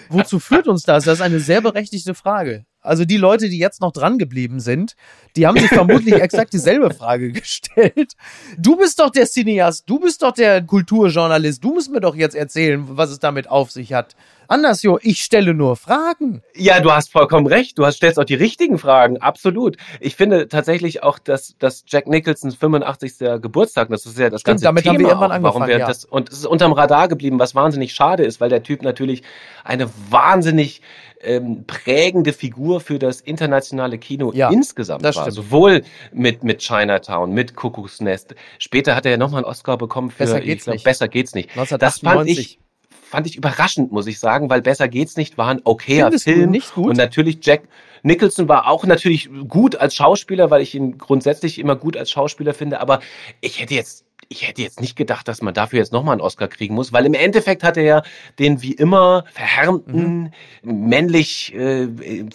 [0.10, 1.05] wozu führt uns das?
[1.05, 2.65] Das ist eine sehr berechtigte Frage.
[2.88, 4.95] Also die Leute, die jetzt noch dran geblieben sind,
[5.36, 8.13] die haben sich vermutlich exakt dieselbe Frage gestellt.
[8.58, 12.36] Du bist doch der Cineast, du bist doch der Kulturjournalist, du musst mir doch jetzt
[12.36, 14.15] erzählen, was es damit auf sich hat.
[14.47, 16.41] Anders, Jo, ich stelle nur Fragen.
[16.55, 17.77] Ja, du hast vollkommen recht.
[17.77, 19.17] Du hast, stellst auch die richtigen Fragen.
[19.17, 19.77] Absolut.
[19.99, 23.41] Ich finde tatsächlich auch, dass, dass Jack Nicholsons 85.
[23.41, 25.67] Geburtstag, das ist ja das Stimmt, ganze damit Thema haben wir irgendwann auch, warum angefangen,
[25.67, 25.88] wir ja.
[25.88, 29.23] das, und es ist unterm Radar geblieben, was wahnsinnig schade ist, weil der Typ natürlich
[29.63, 30.81] eine wahnsinnig
[31.21, 35.23] ähm, prägende Figur für das internationale Kino Ja, insgesamt das war.
[35.23, 35.36] stimmt.
[35.36, 38.36] Sowohl mit, mit Chinatown, mit Kuckucksnest.
[38.60, 40.83] Später hat er ja nochmal einen Oscar bekommen für Besser geht's glaub, nicht.
[40.83, 41.49] Besser geht's nicht.
[41.49, 42.39] Das fand 1998.
[42.39, 42.60] ich,
[43.08, 46.52] fand ich überraschend, muss ich sagen, weil besser geht's nicht, war ein okayer Findest Film.
[46.52, 46.89] nicht gut?
[46.89, 47.63] Und natürlich Jack
[48.04, 52.54] Nicholson war auch natürlich gut als Schauspieler, weil ich ihn grundsätzlich immer gut als Schauspieler
[52.54, 53.00] finde, aber
[53.41, 56.47] ich hätte jetzt ich hätte jetzt nicht gedacht, dass man dafür jetzt nochmal einen Oscar
[56.47, 58.01] kriegen muss, weil im Endeffekt hat er ja
[58.39, 61.87] den wie immer verhärmten, männlich, äh,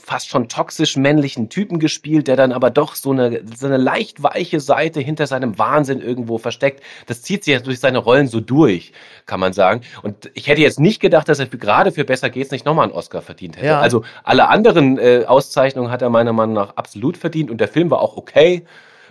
[0.03, 4.23] fast schon toxisch männlichen Typen gespielt, der dann aber doch so eine, so eine leicht
[4.23, 6.83] weiche Seite hinter seinem Wahnsinn irgendwo versteckt.
[7.07, 8.93] Das zieht sich jetzt durch seine Rollen so durch,
[9.27, 9.83] kann man sagen.
[10.03, 12.85] Und ich hätte jetzt nicht gedacht, dass er für, gerade für Besser geht's nicht nochmal
[12.85, 13.67] einen Oscar verdient hätte.
[13.67, 13.81] Ja.
[13.81, 17.91] Also alle anderen äh, Auszeichnungen hat er meiner Meinung nach absolut verdient und der Film
[17.91, 18.65] war auch okay.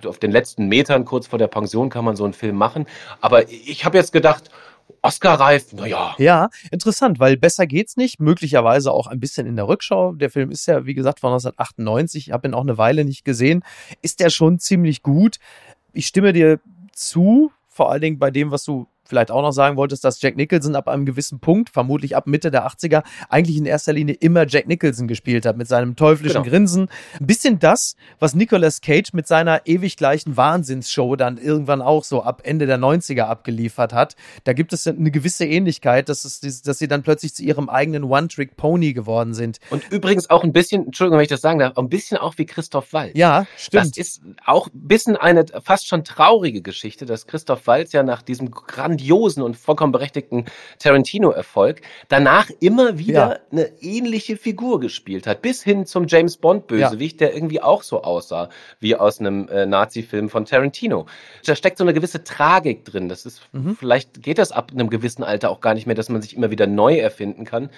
[0.05, 2.85] Auf den letzten Metern kurz vor der Pension kann man so einen Film machen.
[3.19, 4.49] Aber ich habe jetzt gedacht,
[5.01, 6.15] Oscar-reif, naja.
[6.17, 8.19] Ja, interessant, weil besser geht's nicht.
[8.19, 10.13] Möglicherweise auch ein bisschen in der Rückschau.
[10.13, 12.27] Der Film ist ja, wie gesagt, von 1998.
[12.27, 13.63] Ich habe ihn auch eine Weile nicht gesehen.
[14.01, 15.37] Ist der schon ziemlich gut.
[15.93, 16.59] Ich stimme dir
[16.93, 20.37] zu, vor allen Dingen bei dem, was du vielleicht auch noch sagen wolltest, dass Jack
[20.37, 24.47] Nicholson ab einem gewissen Punkt, vermutlich ab Mitte der 80er, eigentlich in erster Linie immer
[24.47, 26.49] Jack Nicholson gespielt hat, mit seinem teuflischen Genau.
[26.49, 26.87] Grinsen.
[27.19, 32.23] Ein bisschen das, was Nicolas Cage mit seiner ewig gleichen Wahnsinnsshow dann irgendwann auch so
[32.23, 34.15] ab Ende der 90er abgeliefert hat.
[34.45, 38.05] Da gibt es eine gewisse Ähnlichkeit, dass, es, dass sie dann plötzlich zu ihrem eigenen
[38.05, 39.59] One-Trick-Pony geworden sind.
[39.69, 42.45] Und übrigens auch ein bisschen, Entschuldigung, wenn ich das sagen darf, ein bisschen auch wie
[42.45, 43.11] Christoph Waltz.
[43.15, 43.97] Ja, Das stimmt.
[43.97, 48.51] ist auch ein bisschen eine fast schon traurige Geschichte, dass Christoph Waltz ja nach diesem
[48.51, 50.45] grandiosen und vollkommen berechtigten
[50.79, 53.39] Tarantino-Erfolg danach immer wieder Ja.
[53.51, 58.49] eine ähnliche Figur gespielt hat, bis hin zum James Bond-Bösewicht, der irgendwie auch so aussah
[58.79, 61.05] wie aus einem äh, Nazi-Film von Tarantino.
[61.45, 63.09] Da steckt so eine gewisse Tragik drin.
[63.09, 63.75] Das ist, Mhm.
[63.77, 66.51] vielleicht geht das ab einem gewissen Alter auch gar nicht mehr, dass man sich immer
[66.51, 67.69] wieder neu erfinden kann.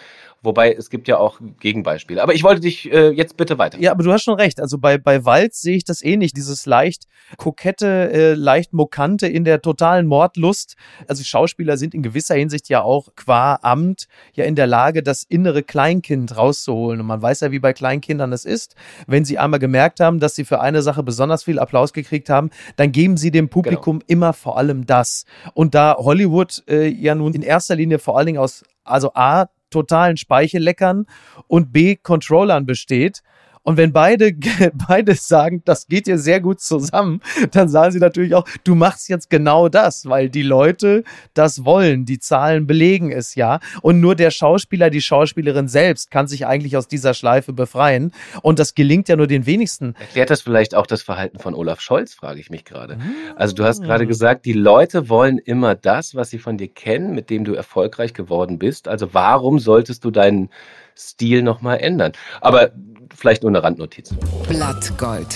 [0.43, 2.21] Wobei es gibt ja auch Gegenbeispiele.
[2.21, 3.79] Aber ich wollte dich äh, jetzt bitte weiter.
[3.79, 4.59] Ja, aber du hast schon recht.
[4.59, 6.33] Also bei, bei Walz sehe ich das ähnlich.
[6.33, 7.05] Dieses leicht
[7.37, 10.75] kokette, äh, leicht mokante in der totalen Mordlust.
[11.07, 15.23] Also Schauspieler sind in gewisser Hinsicht ja auch qua Amt ja in der Lage, das
[15.23, 16.99] innere Kleinkind rauszuholen.
[16.99, 18.75] Und man weiß ja, wie bei Kleinkindern es ist.
[19.07, 22.49] Wenn sie einmal gemerkt haben, dass sie für eine Sache besonders viel Applaus gekriegt haben,
[22.75, 25.23] dann geben sie dem Publikum immer vor allem das.
[25.53, 29.47] Und da Hollywood äh, ja nun in erster Linie vor allen Dingen aus, also A,
[29.73, 31.05] totalen Speichelleckern
[31.47, 33.21] und B, Controllern besteht.
[33.63, 34.33] Und wenn beide,
[34.87, 37.21] beide sagen, das geht dir sehr gut zusammen,
[37.51, 42.05] dann sagen sie natürlich auch, du machst jetzt genau das, weil die Leute das wollen.
[42.05, 43.59] Die Zahlen belegen es ja.
[43.81, 48.11] Und nur der Schauspieler, die Schauspielerin selbst kann sich eigentlich aus dieser Schleife befreien.
[48.41, 49.95] Und das gelingt ja nur den wenigsten.
[49.99, 52.97] Erklärt das vielleicht auch das Verhalten von Olaf Scholz, frage ich mich gerade.
[53.35, 53.85] Also du hast Ah.
[53.85, 57.53] gerade gesagt, die Leute wollen immer das, was sie von dir kennen, mit dem du
[57.53, 58.87] erfolgreich geworden bist.
[58.87, 60.49] Also warum solltest du deinen
[60.95, 62.13] Stil nochmal ändern?
[62.41, 62.71] Aber
[63.15, 64.15] vielleicht nur eine Randnotiz.
[64.47, 65.35] Blattgold.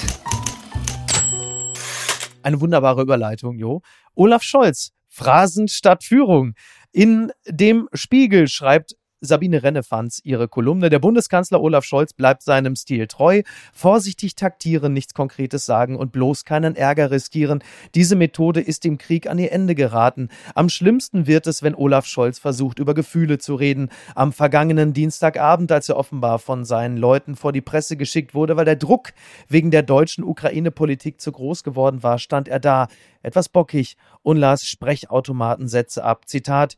[2.44, 3.82] Eine wunderbare Überleitung, Jo.
[4.16, 6.54] Olaf Scholz, Phrasen statt Führung.
[6.92, 10.90] In dem Spiegel schreibt Sabine Rennefanz ihre Kolumne.
[10.90, 13.42] Der Bundeskanzler Olaf Scholz bleibt seinem Stil treu.
[13.74, 17.64] Vorsichtig taktieren, nichts Konkretes sagen und bloß keinen Ärger riskieren.
[17.96, 20.30] Diese Methode ist dem Krieg an ihr Ende geraten.
[20.54, 23.90] Am schlimmsten wird es, wenn Olaf Scholz versucht, über Gefühle zu reden.
[24.14, 28.66] Am vergangenen Dienstagabend, als er offenbar von seinen Leuten vor die Presse geschickt wurde, weil
[28.66, 29.14] der Druck
[29.48, 32.88] wegen der deutschen Ukraine-Politik zu groß geworden war, stand er da,
[33.24, 36.28] etwas bockig und las Sprechautomatensätze ab.
[36.28, 36.78] Zitat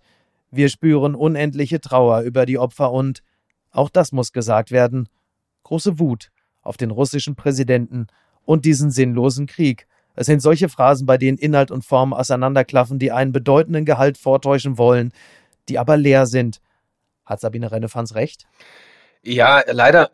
[0.51, 3.21] wir spüren unendliche Trauer über die Opfer und,
[3.71, 5.09] auch das muss gesagt werden,
[5.63, 6.31] große Wut
[6.61, 8.07] auf den russischen Präsidenten
[8.45, 9.87] und diesen sinnlosen Krieg.
[10.15, 14.77] Es sind solche Phrasen, bei denen Inhalt und Form auseinanderklaffen, die einen bedeutenden Gehalt vortäuschen
[14.77, 15.13] wollen,
[15.69, 16.59] die aber leer sind.
[17.25, 18.47] Hat Sabine Rennefanz recht?
[19.21, 20.11] Ja, leider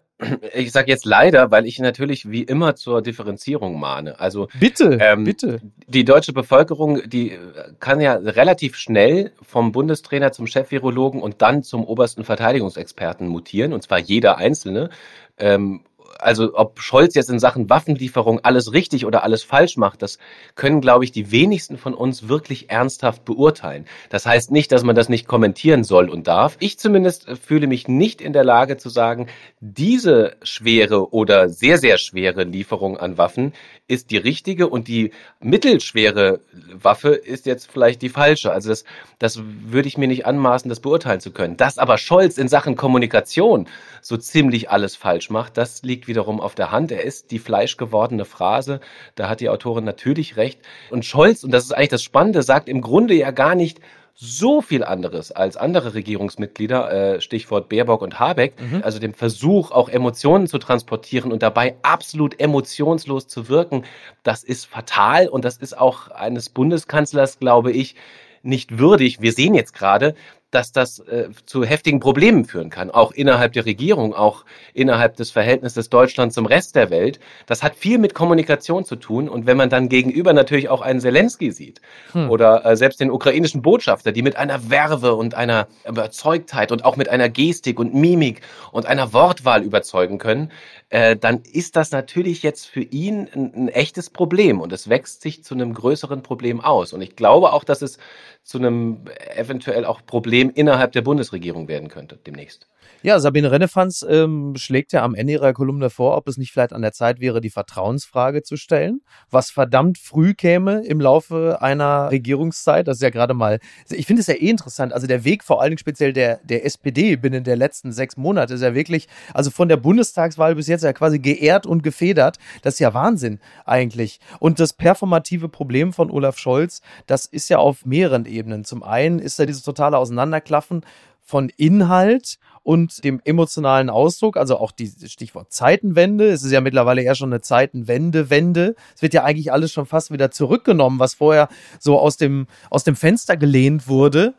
[0.53, 4.19] ich sage jetzt leider, weil ich natürlich wie immer zur Differenzierung mahne.
[4.19, 5.59] Also bitte, ähm, bitte.
[5.87, 7.37] Die deutsche Bevölkerung, die
[7.79, 13.83] kann ja relativ schnell vom Bundestrainer zum Chefvirologen und dann zum obersten Verteidigungsexperten mutieren, und
[13.83, 14.89] zwar jeder Einzelne.
[15.37, 15.81] Ähm,
[16.19, 20.17] also ob Scholz jetzt in Sachen Waffenlieferung alles richtig oder alles falsch macht, das
[20.55, 23.85] können, glaube ich, die wenigsten von uns wirklich ernsthaft beurteilen.
[24.09, 26.57] Das heißt nicht, dass man das nicht kommentieren soll und darf.
[26.59, 29.27] Ich zumindest fühle mich nicht in der Lage zu sagen,
[29.59, 33.53] diese schwere oder sehr, sehr schwere Lieferung an Waffen
[33.87, 36.39] ist die richtige und die mittelschwere
[36.73, 38.51] Waffe ist jetzt vielleicht die falsche.
[38.51, 38.83] Also das,
[39.19, 41.57] das würde ich mir nicht anmaßen, das beurteilen zu können.
[41.57, 43.67] Dass aber Scholz in Sachen Kommunikation
[44.01, 46.91] so ziemlich alles falsch macht, das liegt wiederum auf der Hand.
[46.91, 48.79] Er ist die fleischgewordene Phrase.
[49.15, 50.59] Da hat die Autorin natürlich recht.
[50.89, 53.79] Und Scholz, und das ist eigentlich das Spannende, sagt im Grunde ja gar nicht,
[54.17, 58.81] so viel anderes als andere Regierungsmitglieder, äh, Stichwort Baerbock und Habeck, mhm.
[58.81, 63.83] also dem Versuch, auch Emotionen zu transportieren und dabei absolut emotionslos zu wirken,
[64.23, 67.95] das ist fatal und das ist auch eines Bundeskanzlers, glaube ich,
[68.41, 69.19] nicht würdig.
[69.21, 70.15] Wir sehen jetzt gerade,
[70.55, 75.29] dass das äh, zu heftigen Problemen führen kann, auch innerhalb der Regierung, auch innerhalb des
[75.29, 77.19] Verhältnisses Deutschland zum Rest der Welt.
[77.45, 79.27] Das hat viel mit Kommunikation zu tun.
[79.27, 81.81] Und wenn man dann gegenüber natürlich auch einen Zelensky sieht
[82.13, 82.29] hm.
[82.29, 86.95] oder äh, selbst den ukrainischen Botschafter, die mit einer Werbe und einer Überzeugtheit und auch
[86.95, 88.39] mit einer Gestik und Mimik
[88.71, 90.51] und einer Wortwahl überzeugen können,
[90.89, 95.21] äh, dann ist das natürlich jetzt für ihn ein, ein echtes Problem und es wächst
[95.21, 96.93] sich zu einem größeren Problem aus.
[96.93, 97.97] Und ich glaube auch, dass es
[98.43, 102.67] zu einem eventuell auch Problem innerhalb der Bundesregierung werden könnte demnächst.
[103.03, 106.73] Ja, Sabine Rennefanz ähm, schlägt ja am Ende ihrer Kolumne vor, ob es nicht vielleicht
[106.73, 112.09] an der Zeit wäre, die Vertrauensfrage zu stellen, was verdammt früh käme im Laufe einer
[112.09, 112.87] Regierungszeit.
[112.87, 114.91] Das ist ja gerade mal, ich finde es ja eh interessant.
[114.91, 118.55] Also der Weg vor allen Dingen speziell der, der SPD binnen der letzten sechs Monate
[118.55, 122.37] ist ja wirklich, also von der Bundestagswahl bis jetzt ja quasi geehrt und gefedert.
[122.63, 124.19] Das ist ja Wahnsinn eigentlich.
[124.39, 128.63] Und das performative Problem von Olaf Scholz, das ist ja auf mehreren Ebenen.
[128.63, 130.81] Zum einen ist da dieses totale Auseinanderklaffen
[131.25, 136.29] von Inhalt und dem emotionalen Ausdruck, also auch die Stichwort Zeitenwende.
[136.29, 138.75] Es ist ja mittlerweile eher schon eine Zeitenwende-Wende.
[138.95, 142.83] Es wird ja eigentlich alles schon fast wieder zurückgenommen, was vorher so aus dem, aus
[142.83, 144.35] dem Fenster gelehnt wurde.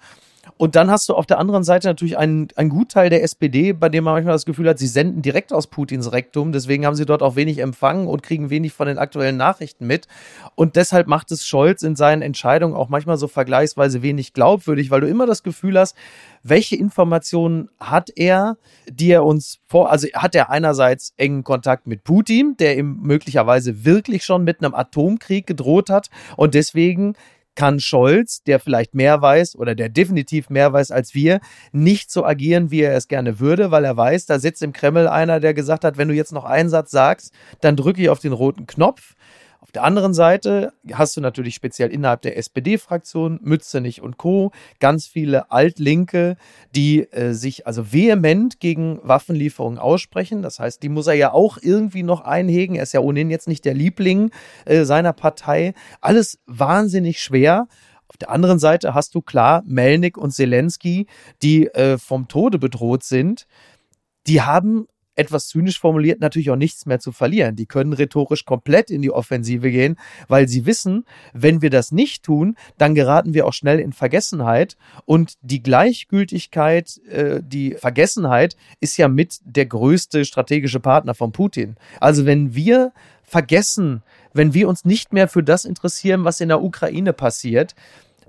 [0.56, 3.88] Und dann hast du auf der anderen Seite natürlich einen, einen Gutteil der SPD, bei
[3.88, 6.52] dem man manchmal das Gefühl hat, sie senden direkt aus Putins Rektum.
[6.52, 10.06] Deswegen haben sie dort auch wenig empfangen und kriegen wenig von den aktuellen Nachrichten mit.
[10.54, 15.00] Und deshalb macht es Scholz in seinen Entscheidungen auch manchmal so vergleichsweise wenig glaubwürdig, weil
[15.00, 15.96] du immer das Gefühl hast,
[16.42, 18.56] welche Informationen hat er,
[18.88, 23.84] die er uns vor, also hat er einerseits engen Kontakt mit Putin, der ihm möglicherweise
[23.84, 27.14] wirklich schon mit einem Atomkrieg gedroht hat und deswegen
[27.56, 31.40] kann Scholz, der vielleicht mehr weiß oder der definitiv mehr weiß als wir,
[31.72, 35.08] nicht so agieren, wie er es gerne würde, weil er weiß, da sitzt im Kreml
[35.08, 38.20] einer, der gesagt hat, wenn du jetzt noch einen Satz sagst, dann drücke ich auf
[38.20, 39.14] den roten Knopf.
[39.66, 45.08] Auf der anderen Seite hast du natürlich speziell innerhalb der SPD-Fraktion, Mützenich und Co., ganz
[45.08, 46.36] viele Altlinke,
[46.76, 50.40] die äh, sich also vehement gegen Waffenlieferungen aussprechen.
[50.40, 52.76] Das heißt, die muss er ja auch irgendwie noch einhegen.
[52.76, 54.30] Er ist ja ohnehin jetzt nicht der Liebling
[54.66, 55.74] äh, seiner Partei.
[56.00, 57.66] Alles wahnsinnig schwer.
[58.06, 61.08] Auf der anderen Seite hast du klar Melnik und Zelensky,
[61.42, 63.48] die äh, vom Tode bedroht sind.
[64.28, 67.56] Die haben etwas zynisch formuliert, natürlich auch nichts mehr zu verlieren.
[67.56, 69.96] Die können rhetorisch komplett in die Offensive gehen,
[70.28, 74.76] weil sie wissen, wenn wir das nicht tun, dann geraten wir auch schnell in Vergessenheit.
[75.04, 81.76] Und die Gleichgültigkeit, äh, die Vergessenheit ist ja mit der größte strategische Partner von Putin.
[82.00, 84.02] Also wenn wir vergessen,
[84.32, 87.74] wenn wir uns nicht mehr für das interessieren, was in der Ukraine passiert,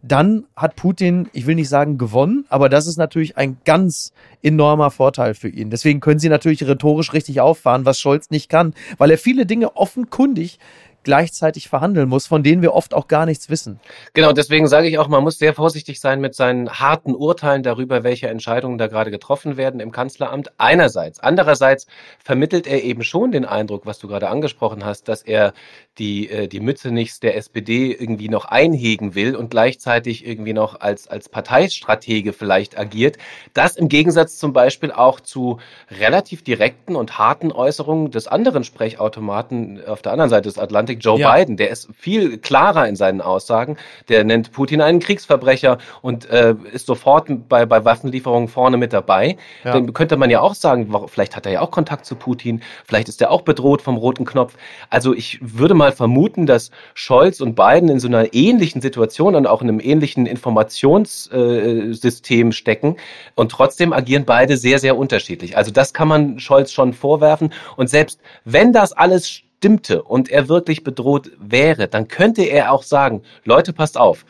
[0.01, 4.91] dann hat Putin, ich will nicht sagen gewonnen, aber das ist natürlich ein ganz enormer
[4.91, 5.69] Vorteil für ihn.
[5.69, 9.75] Deswegen können sie natürlich rhetorisch richtig auffahren, was Scholz nicht kann, weil er viele Dinge
[9.75, 10.60] offenkundig
[11.03, 13.79] gleichzeitig verhandeln muss, von denen wir oft auch gar nichts wissen.
[14.13, 18.03] Genau, deswegen sage ich auch, man muss sehr vorsichtig sein mit seinen harten Urteilen darüber,
[18.03, 20.51] welche Entscheidungen da gerade getroffen werden im Kanzleramt.
[20.57, 21.19] Einerseits.
[21.19, 21.88] Andererseits
[22.23, 25.53] vermittelt er eben schon den Eindruck, was du gerade angesprochen hast, dass er
[25.97, 30.79] die, äh, die Mütze nicht der SPD irgendwie noch einhegen will und gleichzeitig irgendwie noch
[30.81, 33.17] als, als Parteistratege vielleicht agiert.
[33.53, 39.83] Das im Gegensatz zum Beispiel auch zu relativ direkten und harten Äußerungen des anderen Sprechautomaten
[39.86, 41.33] auf der anderen Seite des Atlantiks, Joe ja.
[41.33, 43.77] Biden, der ist viel klarer in seinen Aussagen.
[44.10, 49.38] Der nennt Putin einen Kriegsverbrecher und äh, ist sofort bei, bei Waffenlieferungen vorne mit dabei.
[49.63, 49.73] Ja.
[49.73, 53.10] Dann könnte man ja auch sagen, vielleicht hat er ja auch Kontakt zu Putin, vielleicht
[53.10, 54.55] ist er auch bedroht vom roten Knopf.
[54.89, 59.47] Also ich würde mal vermuten, dass Scholz und Biden in so einer ähnlichen Situation und
[59.47, 62.97] auch in einem ähnlichen Informationssystem äh, stecken
[63.36, 65.57] und trotzdem agieren beide sehr, sehr unterschiedlich.
[65.57, 67.53] Also das kann man Scholz schon vorwerfen.
[67.75, 72.83] Und selbst wenn das alles stimmte und er wirklich bedroht wäre, dann könnte er auch
[72.83, 74.25] sagen, Leute, passt auf.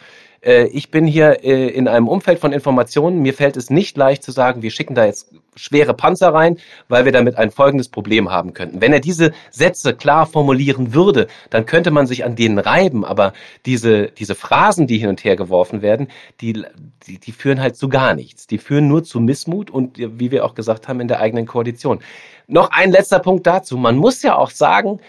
[0.48, 3.22] Äh, ich bin hier äh, in einem Umfeld von Informationen.
[3.22, 6.58] Mir fällt es nicht leicht zu sagen, wir schicken da jetzt schwere Panzer rein,
[6.88, 8.80] weil wir damit ein folgendes Problem haben könnten.
[8.80, 13.04] Wenn er diese Sätze klar formulieren würde, dann könnte man sich an denen reiben.
[13.04, 13.34] Aber
[13.66, 16.08] diese, diese Phrasen, die hin und her geworfen werden,
[16.42, 16.64] die,
[17.08, 18.48] die, die führen halt zu gar nichts.
[18.48, 22.00] Die führen nur zu Missmut und, wie wir auch gesagt haben, in der eigenen Koalition.
[22.48, 23.78] Noch ein letzter Punkt dazu.
[23.78, 25.00] Man muss ja auch sagen,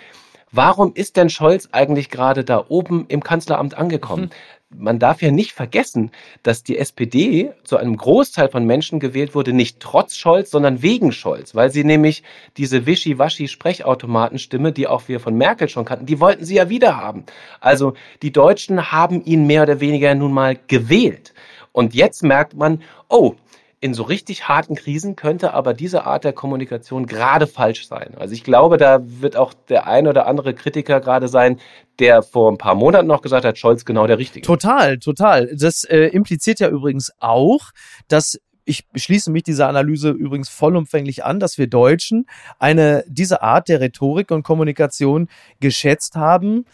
[0.50, 4.30] warum ist denn Scholz eigentlich gerade da oben im Kanzleramt angekommen?
[4.70, 6.10] Man darf ja nicht vergessen,
[6.42, 11.10] dass die SPD zu einem Großteil von Menschen gewählt wurde, nicht trotz Scholz, sondern wegen
[11.10, 12.22] Scholz, weil sie nämlich
[12.58, 17.24] diese Wischi-Waschi-Sprechautomatenstimme, die auch wir von Merkel schon kannten, die wollten sie ja wieder haben.
[17.60, 21.32] Also die Deutschen haben ihn mehr oder weniger nun mal gewählt.
[21.72, 23.36] Und jetzt merkt man, oh,
[23.80, 28.14] in so richtig harten Krisen könnte aber diese Art der Kommunikation gerade falsch sein.
[28.16, 31.60] Also ich glaube, da wird auch der ein oder andere Kritiker gerade sein,
[32.00, 34.44] der vor ein paar Monaten noch gesagt hat, Scholz genau der Richtige.
[34.44, 35.54] Total, total.
[35.56, 37.70] Das äh, impliziert ja übrigens auch,
[38.08, 42.26] dass ich schließe mich dieser Analyse übrigens vollumfänglich an, dass wir Deutschen
[42.58, 45.28] eine diese Art der Rhetorik und Kommunikation
[45.60, 46.66] geschätzt haben,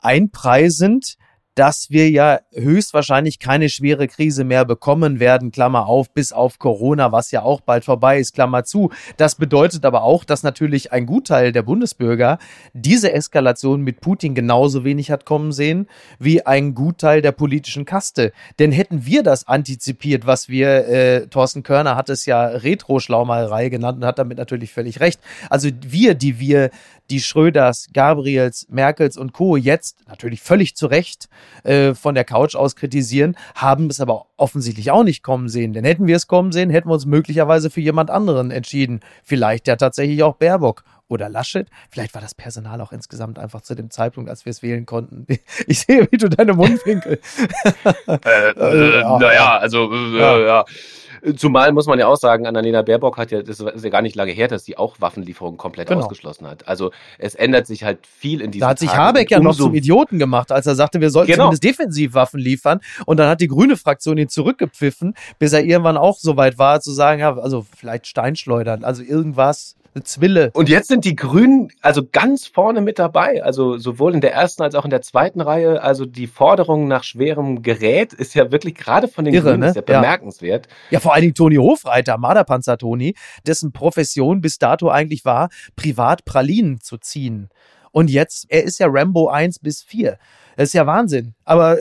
[0.00, 1.16] einpreisend
[1.54, 7.12] dass wir ja höchstwahrscheinlich keine schwere Krise mehr bekommen werden, Klammer auf, bis auf Corona,
[7.12, 8.90] was ja auch bald vorbei ist, Klammer zu.
[9.16, 12.38] Das bedeutet aber auch, dass natürlich ein Gutteil der Bundesbürger
[12.72, 15.88] diese Eskalation mit Putin genauso wenig hat kommen sehen,
[16.18, 18.32] wie ein Gutteil der politischen Kaste.
[18.58, 23.98] Denn hätten wir das antizipiert, was wir, äh, Thorsten Körner hat es ja Retro-Schlaumalerei genannt
[23.98, 25.20] und hat damit natürlich völlig recht.
[25.50, 26.70] Also wir, die wir
[27.10, 29.56] die Schröders, Gabriels, Merkels und Co.
[29.56, 31.28] jetzt natürlich völlig zu Recht
[31.62, 35.72] äh, von der Couch aus kritisieren, haben es aber offensichtlich auch nicht kommen sehen.
[35.72, 39.00] Denn hätten wir es kommen sehen, hätten wir uns möglicherweise für jemand anderen entschieden.
[39.22, 41.68] Vielleicht ja tatsächlich auch Baerbock oder Laschet.
[41.90, 45.26] Vielleicht war das Personal auch insgesamt einfach zu dem Zeitpunkt, als wir es wählen konnten.
[45.66, 47.20] Ich sehe, wie du deine Mundwinkel.
[48.06, 48.12] äh,
[48.50, 50.38] äh, naja, also äh, ja.
[50.38, 50.64] ja.
[51.36, 54.14] Zumal muss man ja auch sagen, Annalena Baerbock hat ja, das ist ja gar nicht
[54.14, 56.02] lange her, dass sie auch Waffenlieferungen komplett genau.
[56.02, 56.68] ausgeschlossen hat.
[56.68, 59.56] Also es ändert sich halt viel in diesem Da hat sich Tagen Habeck ja noch
[59.56, 61.44] zum Idioten gemacht, als er sagte, wir sollten genau.
[61.44, 62.80] zumindest Defensivwaffen liefern.
[63.06, 66.80] Und dann hat die grüne Fraktion ihn zurückgepfiffen, bis er irgendwann auch so weit war,
[66.80, 69.76] zu sagen, ja, also vielleicht Steinschleudern, also irgendwas.
[70.02, 70.50] Zwille.
[70.54, 73.42] Und jetzt sind die Grünen also ganz vorne mit dabei.
[73.44, 75.82] Also sowohl in der ersten als auch in der zweiten Reihe.
[75.82, 79.72] Also die Forderung nach schwerem Gerät ist ja wirklich gerade von den Irre, Grünen ne?
[79.72, 80.66] sehr bemerkenswert.
[80.90, 83.14] Ja, vor allen Dingen Toni Hofreiter, Marderpanzer Toni,
[83.46, 87.48] dessen Profession bis dato eigentlich war, privat Pralinen zu ziehen.
[87.92, 90.18] Und jetzt, er ist ja Rambo 1 bis 4.
[90.56, 91.34] Das ist ja Wahnsinn.
[91.44, 91.78] Aber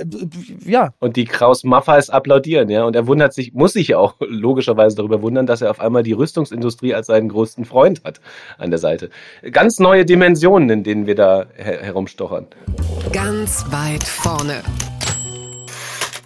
[0.65, 0.93] ja.
[0.99, 2.83] Und die Kraus Maffeis applaudieren, ja.
[2.85, 6.03] Und er wundert sich, muss sich ja auch logischerweise darüber wundern, dass er auf einmal
[6.03, 8.19] die Rüstungsindustrie als seinen größten Freund hat
[8.57, 9.09] an der Seite.
[9.51, 12.47] Ganz neue Dimensionen, in denen wir da her herumstochern.
[13.11, 14.61] Ganz weit vorne.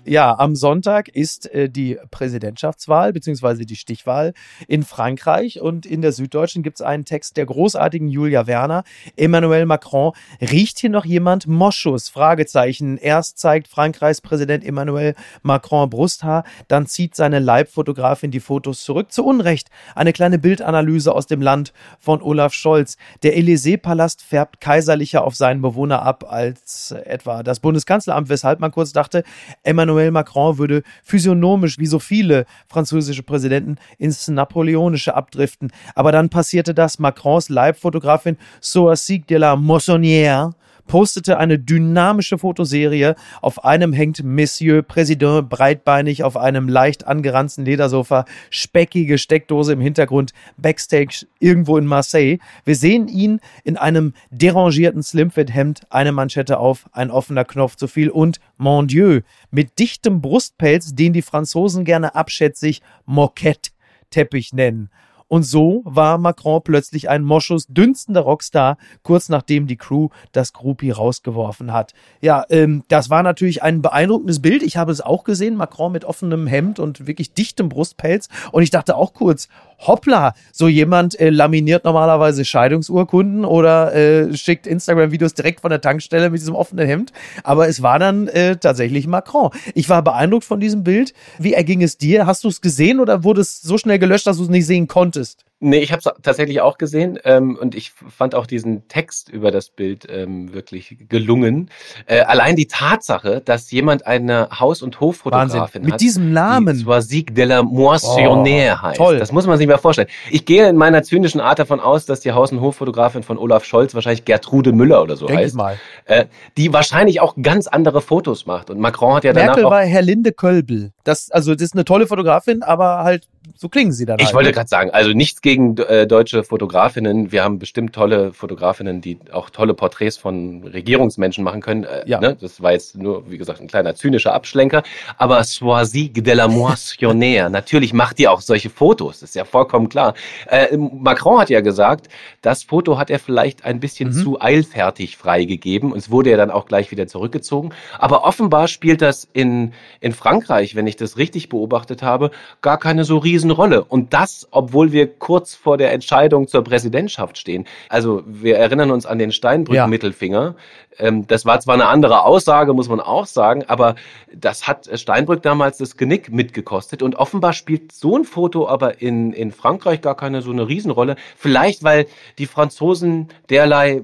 [0.08, 4.34] Ja, am Sonntag ist äh, die Präsidentschaftswahl beziehungsweise die Stichwahl
[4.66, 8.86] in Frankreich und in der Süddeutschen gibt es einen Text der großartigen Julia Werner.
[9.18, 12.08] Emmanuel Macron, riecht hier noch jemand Moschus?
[12.08, 12.98] Fragezeichen.
[12.98, 19.12] Erst zeigt Frankreichs Präsident Emmanuel Macron Brusthaar, dann zieht seine Leibfotografin die Fotos zurück.
[19.12, 19.68] Zu Unrecht.
[19.94, 22.96] Eine kleine Bildanalyse aus dem Land von Olaf Scholz.
[23.24, 28.94] Der Élysée-Palast färbt kaiserlicher auf seinen Bewohner ab als etwa das Bundeskanzleramt, weshalb man kurz
[28.94, 29.26] dachte,
[29.64, 35.72] Emmanuel Emmanuel Macron würde physiognomisch wie so viele französische Präsidenten ins Napoleonische abdriften.
[35.96, 37.00] Aber dann passierte das.
[37.00, 40.54] Macrons Leibfotografin Soacic de la Moissonnière
[40.88, 43.16] postete eine dynamische Fotoserie.
[43.42, 50.34] Auf einem hängt Monsieur Président breitbeinig auf einem leicht angeranzten Ledersofa, speckige Steckdose im Hintergrund,
[50.58, 52.40] Backstage irgendwo in Marseille.
[52.66, 58.10] Wir sehen ihn in einem derangierten Slimfit-Hemd, eine Manschette auf, ein offener Knopf zu viel
[58.10, 59.22] und, mon Dieu,
[59.52, 64.90] mit dichtem Brustpelz, den die Franzosen gerne abschätzig Moquette-Teppich nennen.
[65.28, 70.92] Und so war Macron plötzlich ein Moschus dünstender Rockstar, kurz nachdem die Crew das Groupie
[70.92, 71.94] rausgeworfen hat.
[72.22, 74.64] Ja, ähm, das war natürlich ein beeindruckendes Bild.
[74.64, 78.30] Ich habe es auch gesehen, Macron mit offenem Hemd und wirklich dichtem Brustpelz.
[78.52, 84.68] Und ich dachte auch kurz, hoppla, so jemand äh, laminiert normalerweise Scheidungsurkunden oder äh, schickt
[84.68, 87.14] Instagram-Videos direkt von der Tankstelle mit diesem offenen Hemd.
[87.44, 89.52] Aber es war dann äh, tatsächlich Macron.
[89.74, 91.14] Ich war beeindruckt von diesem Bild.
[91.38, 92.26] Wie erging es dir?
[92.26, 94.88] Hast du es gesehen oder wurde es so schnell gelöscht, dass du es nicht sehen
[94.88, 95.47] konntest?
[95.60, 99.50] Nee, ich habe es tatsächlich auch gesehen ähm, und ich fand auch diesen Text über
[99.50, 101.72] das Bild ähm, wirklich gelungen.
[102.06, 105.82] Äh, allein die Tatsache, dass jemand eine Haus- und Hoffotografin Wahnsinn.
[105.82, 106.78] Mit hat, diesem Namen.
[106.78, 108.98] die Soisique de la Moissonnière Oh, heißt.
[108.98, 109.18] toll.
[109.18, 110.10] Das muss man sich mal vorstellen.
[110.30, 113.64] Ich gehe in meiner zynischen Art davon aus, dass die Haus- und Hoffotografin von Olaf
[113.66, 115.78] Scholz wahrscheinlich Gertrude Müller oder so Denk heißt, mal.
[116.06, 116.26] äh,
[116.58, 118.70] die wahrscheinlich auch ganz andere Fotos macht.
[118.70, 120.92] Und Macron hat ja danach Merkel war Herlinde Kölbel.
[121.04, 124.36] Das, also, das ist eine tolle Fotografin, aber halt, so klingen sie dann Ich halt.
[124.36, 124.54] wollte ne?
[124.54, 127.32] gerade sagen, also nichts gegen äh, deutsche Fotografinnen.
[127.32, 131.84] Wir haben bestimmt tolle Fotografinnen, die auch tolle Porträts von Regierungsmenschen machen können.
[131.84, 132.20] Äh, Ja.
[132.20, 132.36] ne?
[132.40, 134.84] Das war jetzt nur, wie gesagt, ein kleiner zynischer Abschlenker.
[135.18, 139.20] Aber Soisique de la Moissonnière, natürlich macht die auch solche Fotos.
[139.20, 140.14] Das ist ja vollkommen klar.
[140.48, 142.08] Äh, Macron hat ja gesagt,
[142.42, 144.14] das Foto hat er vielleicht ein bisschen Mhm.
[144.24, 145.92] zu eilfertig freigegeben.
[145.92, 147.72] Und es wurde ja dann auch gleich wieder zurückgezogen.
[148.00, 152.32] Aber offenbar spielt das in, in Frankreich, wenn ich das richtig beobachtet habe,
[152.62, 153.84] gar keine so Riesenrolle.
[153.84, 157.66] Und das, obwohl wir kurz vor der Entscheidung zur Präsidentschaft stehen.
[157.88, 159.34] Also wir erinnern uns an den Ja.
[159.36, 160.56] Steinbrück-Mittelfinger.
[160.98, 163.94] Ähm, das war zwar eine andere Aussage, muss man auch sagen, aber
[164.34, 167.04] das hat Steinbrück damals das Genick mitgekostet.
[167.04, 171.16] Und offenbar spielt so ein Foto aber in, in Frankreich gar keine so eine Riesenrolle.
[171.36, 172.08] Vielleicht, weil
[172.40, 174.04] die Franzosen derlei äh,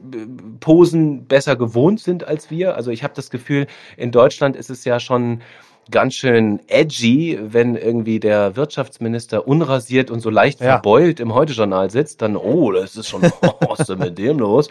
[0.60, 2.76] Posen besser gewohnt sind als wir.
[2.76, 3.66] Also ich habe das Gefühl,
[3.98, 5.42] in Deutschland ist es ja schon
[5.92, 10.68] ganz schön edgy, wenn irgendwie der Wirtschaftsminister unrasiert und so leicht Ja.
[10.74, 13.22] verbeult im Heute-Journal sitzt, dann, oh, das ist schon,
[13.68, 14.70] was ist denn mit dem los?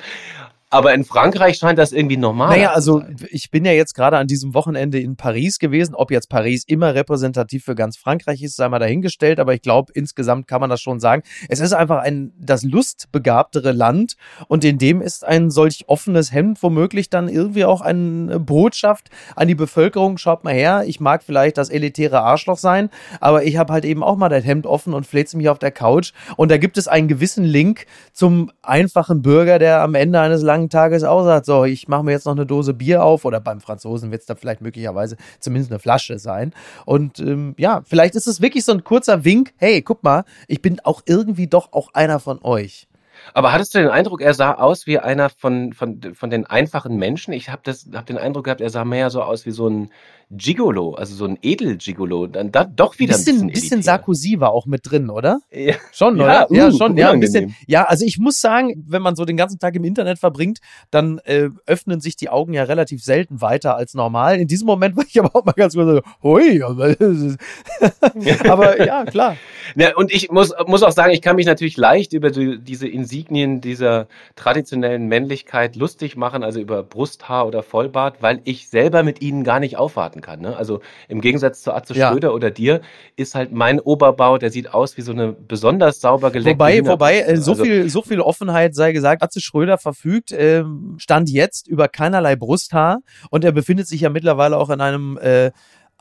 [0.72, 2.56] Aber in Frankreich scheint das irgendwie normal.
[2.56, 5.94] Naja, also ich bin ja jetzt gerade an diesem Wochenende in Paris gewesen.
[5.94, 9.38] Ob jetzt Paris immer repräsentativ für ganz Frankreich ist, sei mal dahingestellt.
[9.38, 11.24] Aber ich glaube, insgesamt kann man das schon sagen.
[11.50, 14.16] Es ist einfach ein das lustbegabtere Land
[14.48, 19.48] und in dem ist ein solch offenes Hemd womöglich dann irgendwie auch eine Botschaft an
[19.48, 20.16] die Bevölkerung.
[20.16, 22.88] Schaut mal her, ich mag vielleicht das elitäre Arschloch sein,
[23.20, 25.70] aber ich habe halt eben auch mal das Hemd offen und fläze mich auf der
[25.70, 26.14] Couch.
[26.38, 30.61] Und da gibt es einen gewissen Link zum einfachen Bürger, der am Ende eines langen
[30.68, 33.60] Tages auch sagt, so, ich mache mir jetzt noch eine Dose Bier auf oder beim
[33.60, 36.52] Franzosen wird es dann vielleicht möglicherweise zumindest eine Flasche sein.
[36.84, 40.62] Und ähm, ja, vielleicht ist es wirklich so ein kurzer Wink, hey, guck mal, ich
[40.62, 42.88] bin auch irgendwie doch auch einer von euch.
[43.34, 46.96] Aber hattest du den Eindruck, er sah aus wie einer von, von, von den einfachen
[46.96, 47.32] Menschen?
[47.32, 47.62] Ich habe
[47.94, 49.90] hab den Eindruck gehabt, er sah mehr so aus wie so ein
[50.34, 52.26] Gigolo, also so ein Edel-Gigolo.
[52.26, 53.82] Dann da, doch wieder bisschen, ein bisschen, bisschen.
[53.82, 55.40] Sarkozy war auch mit drin, oder?
[55.50, 55.74] Ja.
[55.92, 56.56] Schon, Ja, oder?
[56.56, 57.54] Ja, uh, schon, ja, ein bisschen.
[57.66, 60.60] Ja, also ich muss sagen, wenn man so den ganzen Tag im Internet verbringt,
[60.90, 64.40] dann äh, öffnen sich die Augen ja relativ selten weiter als normal.
[64.40, 66.96] In diesem Moment war ich aber auch mal ganz kurz so, hui, aber,
[68.48, 69.36] aber ja, klar.
[69.76, 72.88] Ja, und ich muss, muss auch sagen, ich kann mich natürlich leicht über die, diese
[72.88, 79.20] Insignien dieser traditionellen Männlichkeit lustig machen, also über Brusthaar oder Vollbart, weil ich selber mit
[79.20, 80.40] ihnen gar nicht aufwarten kann.
[80.40, 80.56] Ne?
[80.56, 82.10] Also im Gegensatz zu Atze Ja.
[82.10, 82.80] Schröder oder dir
[83.16, 87.20] ist halt mein Oberbau, der sieht aus wie so eine besonders sauber geleckte Wobei, wobei,
[87.20, 91.68] äh, so Also- viel, so viel Offenheit sei gesagt, Atze Schröder verfügt, ähm, stand jetzt
[91.68, 93.00] über keinerlei Brusthaar
[93.30, 95.50] und er befindet sich ja mittlerweile auch in einem äh,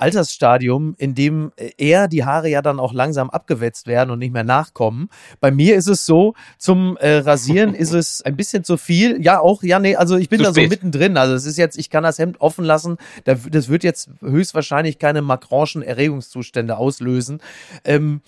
[0.02, 4.34] Altersstadium, in dem äh, eher die Haare ja dann auch langsam abgewetzt werden und nicht
[4.34, 5.10] mehr nachkommen.
[5.39, 9.22] Bei mir ist es so, zum äh, Rasieren ist es ein bisschen zu viel.
[9.24, 10.70] Ja, auch, ja, nee, also ich bin Zu da so spät.
[10.70, 11.18] mittendrin.
[11.18, 12.97] Also es ist jetzt, ich kann das Hemd offen lassen.
[13.26, 17.41] Da- Das wird jetzt höchstwahrscheinlich keine Macronschen Erregungszustände auslösen.
[17.86, 18.22] Ähm,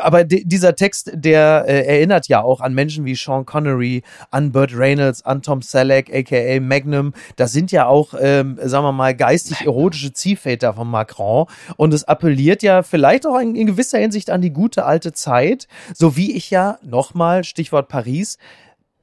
[0.00, 4.50] aber di- dieser Text, der äh, erinnert ja auch an Menschen wie Sean Connery, an
[4.50, 7.12] Burt Reynolds, an Tom Selleck, aka Magnum.
[7.36, 11.46] Das sind ja auch, ähm, sagen wir mal, geistig-erotische Ziehväter von Macron.
[11.76, 15.68] Und es appelliert ja vielleicht auch in, in gewisser Hinsicht an die gute alte Zeit.
[15.94, 18.38] So wie ich ja, nochmal, Stichwort Paris,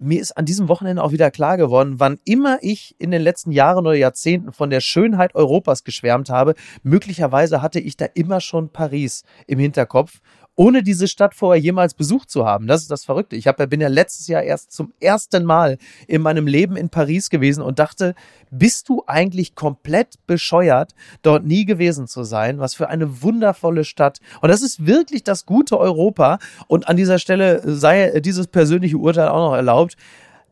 [0.03, 3.51] mir ist an diesem Wochenende auch wieder klar geworden, wann immer ich in den letzten
[3.51, 8.69] Jahren oder Jahrzehnten von der Schönheit Europas geschwärmt habe, möglicherweise hatte ich da immer schon
[8.69, 10.21] Paris im Hinterkopf.
[10.55, 12.67] Ohne diese Stadt vorher jemals besucht zu haben.
[12.67, 13.35] Das ist das Verrückte.
[13.35, 15.77] Ich hab, bin ja letztes Jahr erst zum ersten Mal
[16.07, 18.15] in meinem Leben in Paris gewesen und dachte,
[18.49, 22.59] bist du eigentlich komplett bescheuert, dort nie gewesen zu sein?
[22.59, 24.19] Was für eine wundervolle Stadt.
[24.41, 26.39] Und das ist wirklich das gute Europa.
[26.67, 29.95] Und an dieser Stelle sei dieses persönliche Urteil auch noch erlaubt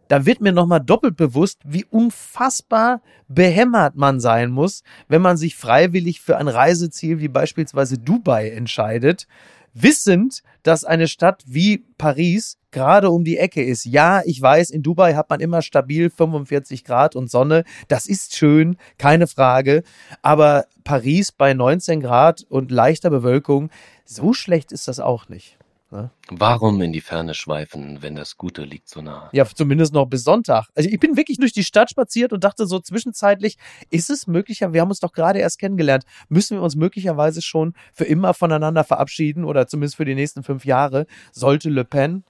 [0.09, 5.55] da wird mir nochmal doppelt bewusst, wie unfassbar behämmert man sein muss, wenn man sich
[5.55, 9.27] freiwillig für ein Reiseziel wie beispielsweise Dubai entscheidet,
[9.73, 13.85] wissend, dass eine Stadt wie Paris gerade um die Ecke ist.
[13.85, 17.63] Ja, ich weiß, in Dubai hat man immer stabil 45 Grad und Sonne.
[17.87, 19.83] Das ist schön, keine Frage.
[20.21, 23.69] Aber Paris bei 19 Grad und leichter Bewölkung,
[24.05, 25.58] so schlecht ist das auch nicht.
[25.91, 26.11] Ne?
[26.29, 29.29] Warum in die Ferne schweifen, wenn das Gute liegt so nah?
[29.33, 30.67] Ja, zumindest noch bis Sonntag.
[30.75, 33.57] Also ich bin wirklich durch die Stadt spaziert und dachte so zwischenzeitlich,
[33.89, 37.73] ist es möglicher, wir haben uns doch gerade erst kennengelernt, müssen wir uns möglicherweise schon
[37.91, 42.23] für immer voneinander verabschieden oder zumindest für die nächsten fünf Jahre, sollte Le Pen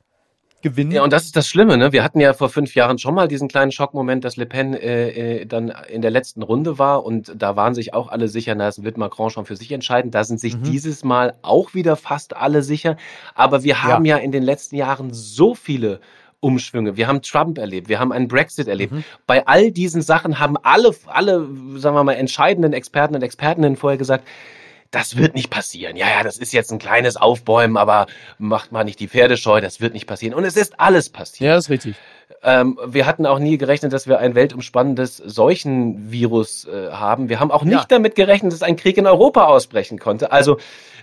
[0.61, 0.91] gewinnen.
[0.91, 1.91] Ja, und das ist das Schlimme, ne?
[1.91, 5.41] Wir hatten ja vor fünf Jahren schon mal diesen kleinen Schockmoment, dass Le Pen äh,
[5.41, 8.67] äh, dann in der letzten Runde war und da waren sich auch alle sicher, na,
[8.67, 10.11] es wird Macron schon für sich entscheiden.
[10.11, 10.63] Da sind sich mhm.
[10.63, 12.97] dieses Mal auch wieder fast alle sicher.
[13.35, 15.99] Aber wir haben ja, ja in den letzten Jahren so viele
[16.41, 16.95] Umschwünge.
[16.95, 18.93] Wir haben Trump erlebt, wir haben einen Brexit erlebt.
[18.93, 19.03] Mhm.
[19.27, 23.97] Bei all diesen Sachen haben alle, alle, sagen wir mal, entscheidenden Experten und Expertinnen vorher
[23.97, 24.25] gesagt,
[24.91, 25.95] das wird nicht passieren.
[25.95, 29.61] Ja, ja, das ist jetzt ein kleines Aufbäumen, aber macht mal nicht die Pferde scheu,
[29.61, 30.33] das wird nicht passieren.
[30.33, 31.47] Und es ist alles passiert.
[31.47, 31.95] Ja, das ist richtig.
[32.41, 37.27] Ähm, wir hatten auch nie gerechnet, dass wir ein weltumspannendes Seuchenvirus äh, haben.
[37.27, 37.85] Wir haben auch nicht ja.
[37.87, 40.31] damit gerechnet, dass ein Krieg in Europa ausbrechen konnte.
[40.31, 40.57] Also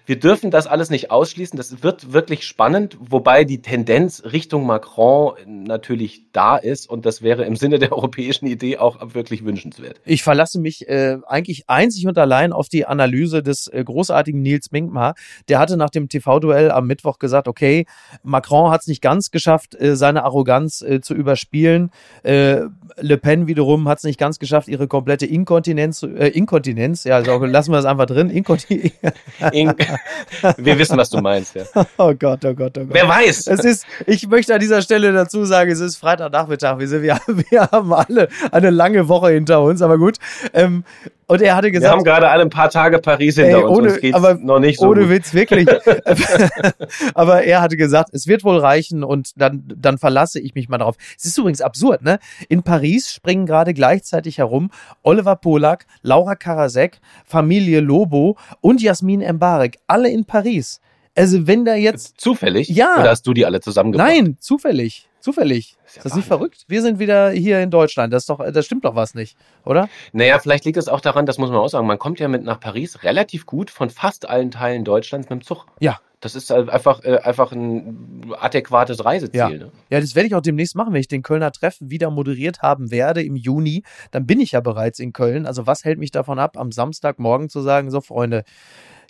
[0.07, 1.57] wir dürfen das alles nicht ausschließen.
[1.57, 5.35] Das wird wirklich spannend, wobei die Tendenz Richtung Macron
[5.65, 10.01] natürlich da ist und das wäre im Sinne der europäischen Idee auch wirklich wünschenswert.
[10.05, 14.71] Ich verlasse mich äh, eigentlich einzig und allein auf die Analyse des äh, großartigen Nils
[14.71, 15.15] Minkmar.
[15.49, 17.87] Der hatte nach dem TV-Duell am Mittwoch gesagt, okay,
[18.23, 21.91] Macron hat es nicht ganz geschafft, äh, seine Arroganz äh, zu überspielen.
[22.23, 22.63] Äh,
[22.99, 27.45] Le Pen wiederum hat es nicht ganz geschafft, ihre komplette Inkontinenz, äh, Inkontinenz, ja, also
[27.45, 28.93] lassen wir das einfach drin, Inkontinenz.
[29.53, 29.75] In
[30.57, 31.65] wir wissen, was du meinst, ja.
[31.97, 32.89] Oh Gott, oh Gott, oh Gott.
[32.91, 33.47] Wer weiß?
[33.47, 36.79] Es ist, ich möchte an dieser Stelle dazu sagen, es ist Freitagnachmittag.
[36.79, 40.17] Wir, sind, wir, wir haben alle eine lange Woche hinter uns, aber gut.
[40.53, 40.85] Ähm,
[41.29, 41.93] und er hatte gesagt.
[41.93, 43.79] Wir haben gerade alle ein paar Tage Paris hinter ey, uns.
[43.79, 44.89] Ohne, uns geht's aber noch nicht so.
[44.89, 45.11] Ohne gut.
[45.11, 45.67] Witz, wirklich.
[47.15, 50.79] aber er hatte gesagt, es wird wohl reichen und dann, dann verlasse ich mich mal
[50.79, 50.97] drauf.
[51.19, 52.21] Es ist übrigens absurd, ne?
[52.49, 54.71] In Paris springen gerade gleichzeitig herum
[55.03, 59.79] Oliver Polak, Laura Karasek, Familie Lobo und Jasmin Embarek.
[59.89, 60.81] Alle in Paris.
[61.17, 62.21] Also wenn da jetzt.
[62.21, 62.69] Zufällig?
[62.69, 62.97] Ja.
[63.01, 64.09] Oder hast du die alle zusammengebracht?
[64.09, 65.09] Nein, zufällig.
[65.27, 65.77] Zufällig.
[65.85, 66.67] Ist, ja ist das nicht verrückt?
[66.69, 68.13] Wir sind wieder hier in Deutschland.
[68.13, 69.89] Das, ist doch, das stimmt doch was nicht, oder?
[70.13, 72.45] Naja, vielleicht liegt es auch daran, das muss man auch sagen, man kommt ja mit
[72.45, 75.67] nach Paris relativ gut von fast allen Teilen Deutschlands mit dem Zug.
[75.81, 75.99] Ja.
[76.21, 79.41] Das ist einfach, äh, einfach ein adäquates Reiseziel.
[79.41, 79.49] Ja.
[79.49, 79.73] Ne?
[79.91, 82.93] ja, das werde ich auch demnächst machen, wenn ich den Kölner Treffen wieder moderiert haben
[82.93, 83.83] werde im Juni.
[84.13, 85.45] Dann bin ich ja bereits in Köln.
[85.45, 88.45] Also was hält mich davon ab, am Samstagmorgen zu sagen, so Freunde,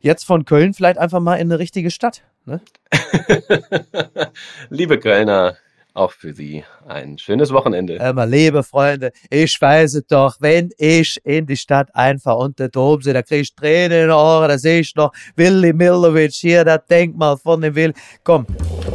[0.01, 2.23] jetzt von Köln vielleicht einfach mal in eine richtige Stadt.
[2.47, 2.63] Ne?
[4.71, 5.59] Liebe Kölner,
[5.97, 7.95] auch für Sie ein schönes Wochenende.
[7.95, 13.01] Immer, liebe Freunde, ich weiß es doch, wenn ich in die Stadt einfach unter Dom
[13.03, 16.65] sehe, da kriege ich Tränen in den Ohren, da sehe ich noch Willy Milovic hier,
[16.65, 17.93] das Denkmal von dem Will.
[18.23, 18.47] Komm.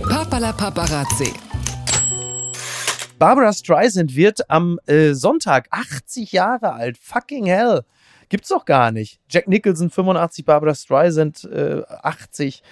[0.08, 1.34] Papala Paparazzi.
[3.18, 6.98] Barbara Streisand wird am äh, Sonntag 80 Jahre alt.
[6.98, 7.82] Fucking hell.
[8.32, 9.20] Gibt's doch gar nicht.
[9.30, 12.64] Jack Nicholson 85, Barbara Streisand äh, 80.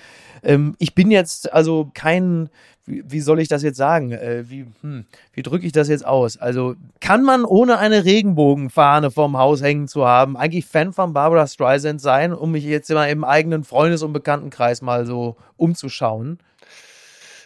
[0.41, 2.49] Ähm, ich bin jetzt also kein,
[2.85, 4.13] wie, wie soll ich das jetzt sagen?
[4.13, 5.03] Äh, wie hm,
[5.33, 6.37] wie drücke ich das jetzt aus?
[6.37, 11.45] Also kann man ohne eine Regenbogenfahne vorm Haus hängen zu haben, eigentlich Fan von Barbara
[11.45, 16.39] Streisand sein, um mich jetzt immer im eigenen Freundes- und Bekanntenkreis mal so umzuschauen?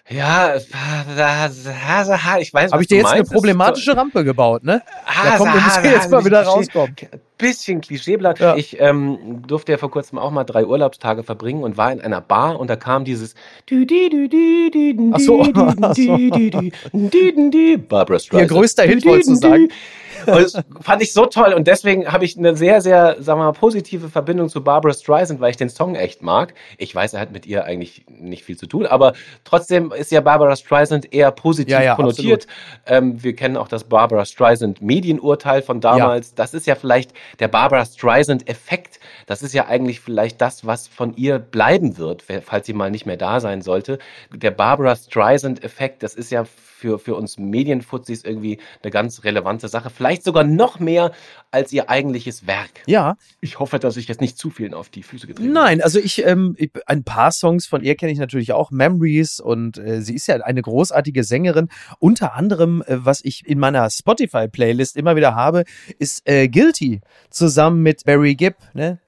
[0.10, 3.16] Ja, ich weiß Habe ich dir jetzt meinst.
[3.16, 4.84] eine problematische Rampe gebaut, ne?
[5.24, 6.96] Da kommt, wir müssen jetzt mal wieder rauskommen.
[7.44, 8.40] Bisschen Klischeeblatt.
[8.40, 8.56] Ja.
[8.56, 12.22] Ich ähm, durfte ja vor kurzem auch mal drei Urlaubstage verbringen und war in einer
[12.22, 13.36] Bar und da kam dieses
[15.14, 15.44] Ach so.
[17.78, 18.52] Barbara Streisand.
[18.52, 19.68] Ihr größter Hit, wolltest du sagen.
[20.26, 23.46] Und das fand ich so toll und deswegen habe ich eine sehr, sehr, sagen wir
[23.46, 26.54] mal, positive Verbindung zu Barbara Streisand, weil ich den Song echt mag.
[26.78, 29.14] Ich weiß, er hat mit ihr eigentlich nicht viel zu tun, aber
[29.44, 32.48] trotzdem ist ja Barbara Streisand eher positiv ja, ja, konnotiert.
[32.86, 36.30] Ähm, wir kennen auch das Barbara Streisand Medienurteil von damals.
[36.30, 36.34] Ja.
[36.38, 41.16] Das ist ja vielleicht der Barbara Streisand-Effekt, das ist ja eigentlich vielleicht das, was von
[41.16, 44.00] ihr bleiben wird, falls sie mal nicht mehr da sein sollte.
[44.34, 49.90] Der Barbara Streisand-Effekt, das ist ja für, für uns Medienfuzis irgendwie eine ganz relevante Sache.
[49.90, 51.12] Vielleicht sogar noch mehr
[51.54, 52.82] als ihr eigentliches Werk.
[52.88, 53.16] Ja.
[53.40, 56.26] Ich hoffe, dass ich jetzt nicht zu vielen auf die Füße getreten Nein, also ich,
[56.26, 60.16] ähm, ich, ein paar Songs von ihr kenne ich natürlich auch, Memories und äh, sie
[60.16, 61.70] ist ja eine großartige Sängerin.
[62.00, 65.64] Unter anderem, äh, was ich in meiner Spotify-Playlist immer wieder habe,
[66.00, 69.00] ist äh, Guilty zusammen mit Barry Gibb, ne?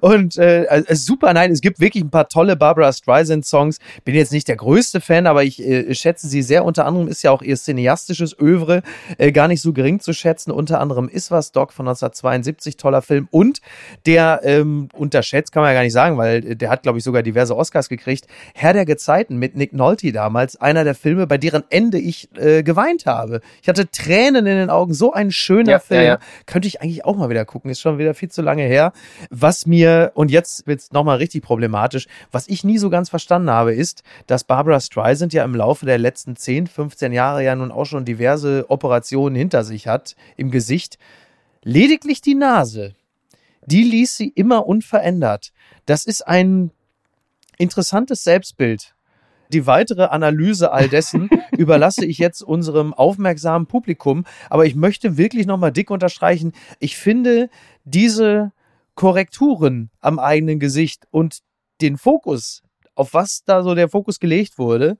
[0.00, 3.78] Und äh, also super, nein, es gibt wirklich ein paar tolle Barbara Streisand-Songs.
[4.04, 6.64] Bin jetzt nicht der größte Fan, aber ich äh, schätze sie sehr.
[6.64, 8.82] Unter anderem ist ja auch ihr cineastisches Övre
[9.18, 10.50] äh, gar nicht so gering zu schätzen.
[10.50, 13.28] Unter anderem ist was Doc von 1972, toller Film.
[13.30, 13.60] Und
[14.06, 17.22] der ähm, unterschätzt, kann man ja gar nicht sagen, weil der hat, glaube ich, sogar
[17.22, 18.26] diverse Oscars gekriegt.
[18.54, 22.62] Herr der Gezeiten mit Nick Nolte damals, einer der Filme, bei deren Ende ich äh,
[22.62, 23.40] geweint habe.
[23.62, 24.94] Ich hatte Tränen in den Augen.
[24.94, 26.00] So ein schöner Ja, Film.
[26.00, 26.18] ja, ja.
[26.46, 27.70] Könnte ich eigentlich auch mal wieder gucken.
[27.70, 28.92] Ist schon wieder viel zu lange her.
[29.30, 33.74] Was mir, und jetzt wird's nochmal richtig problematisch, was ich nie so ganz verstanden habe,
[33.74, 37.84] ist, dass Barbara Streisand ja im Laufe der letzten 10, 15 Jahre ja nun auch
[37.86, 40.98] schon diverse Operationen hinter sich hat im Gesicht.
[41.62, 42.94] Lediglich die Nase,
[43.66, 45.52] die ließ sie immer unverändert.
[45.84, 46.70] Das ist ein
[47.58, 48.95] interessantes Selbstbild.
[49.52, 54.24] Die weitere Analyse all dessen überlasse ich jetzt unserem aufmerksamen Publikum.
[54.50, 57.48] Aber ich möchte wirklich nochmal dick unterstreichen, ich finde
[57.84, 58.52] diese
[58.94, 61.40] Korrekturen am eigenen Gesicht und
[61.80, 62.62] den Fokus,
[62.94, 64.96] auf was da so der Fokus gelegt wurde,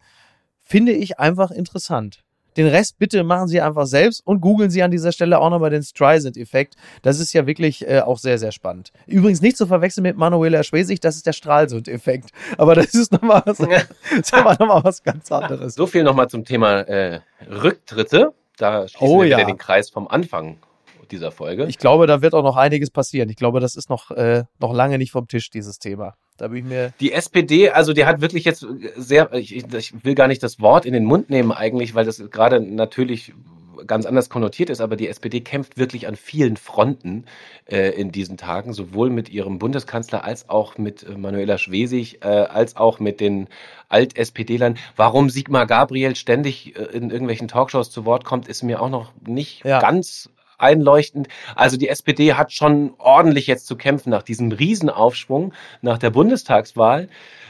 [0.60, 2.25] finde ich einfach interessant.
[2.56, 5.70] Den Rest bitte machen Sie einfach selbst und googeln Sie an dieser Stelle auch nochmal
[5.70, 6.76] den Streisand-Effekt.
[7.02, 8.92] Das ist ja wirklich äh, auch sehr, sehr spannend.
[9.06, 12.30] Übrigens nicht zu verwechseln mit Manuela Schwesig, das ist der Stralsund-Effekt.
[12.58, 13.58] Aber das ist nochmal was,
[14.58, 15.74] noch mal was ganz anderes.
[15.74, 18.32] So viel nochmal zum Thema äh, Rücktritte.
[18.56, 19.36] Da schließen Oh wir ja.
[19.36, 20.58] wieder den Kreis vom Anfang
[21.12, 21.66] dieser Folge.
[21.66, 23.28] Ich glaube, da wird auch noch einiges passieren.
[23.28, 26.14] Ich glaube, das ist noch, äh, noch lange nicht vom Tisch, dieses Thema.
[26.36, 26.92] Da bin ich mir.
[27.00, 30.84] Die SPD, also die hat wirklich jetzt sehr, ich, ich will gar nicht das Wort
[30.84, 33.32] in den Mund nehmen eigentlich, weil das gerade natürlich
[33.86, 37.24] ganz anders konnotiert ist, aber die SPD kämpft wirklich an vielen Fronten
[37.66, 42.28] äh, in diesen Tagen, sowohl mit ihrem Bundeskanzler als auch mit äh, Manuela Schwesig, äh,
[42.28, 43.48] als auch mit den
[43.88, 44.78] Alt-SPD-Lern.
[44.96, 49.12] Warum Sigmar Gabriel ständig äh, in irgendwelchen Talkshows zu Wort kommt, ist mir auch noch
[49.26, 49.80] nicht Ja.
[49.80, 51.28] ganz einleuchtend.
[51.54, 55.52] Also die SPD hat schon ordentlich jetzt zu kämpfen nach diesem Riesenaufschwung
[55.82, 57.08] nach der Bundestagswahl.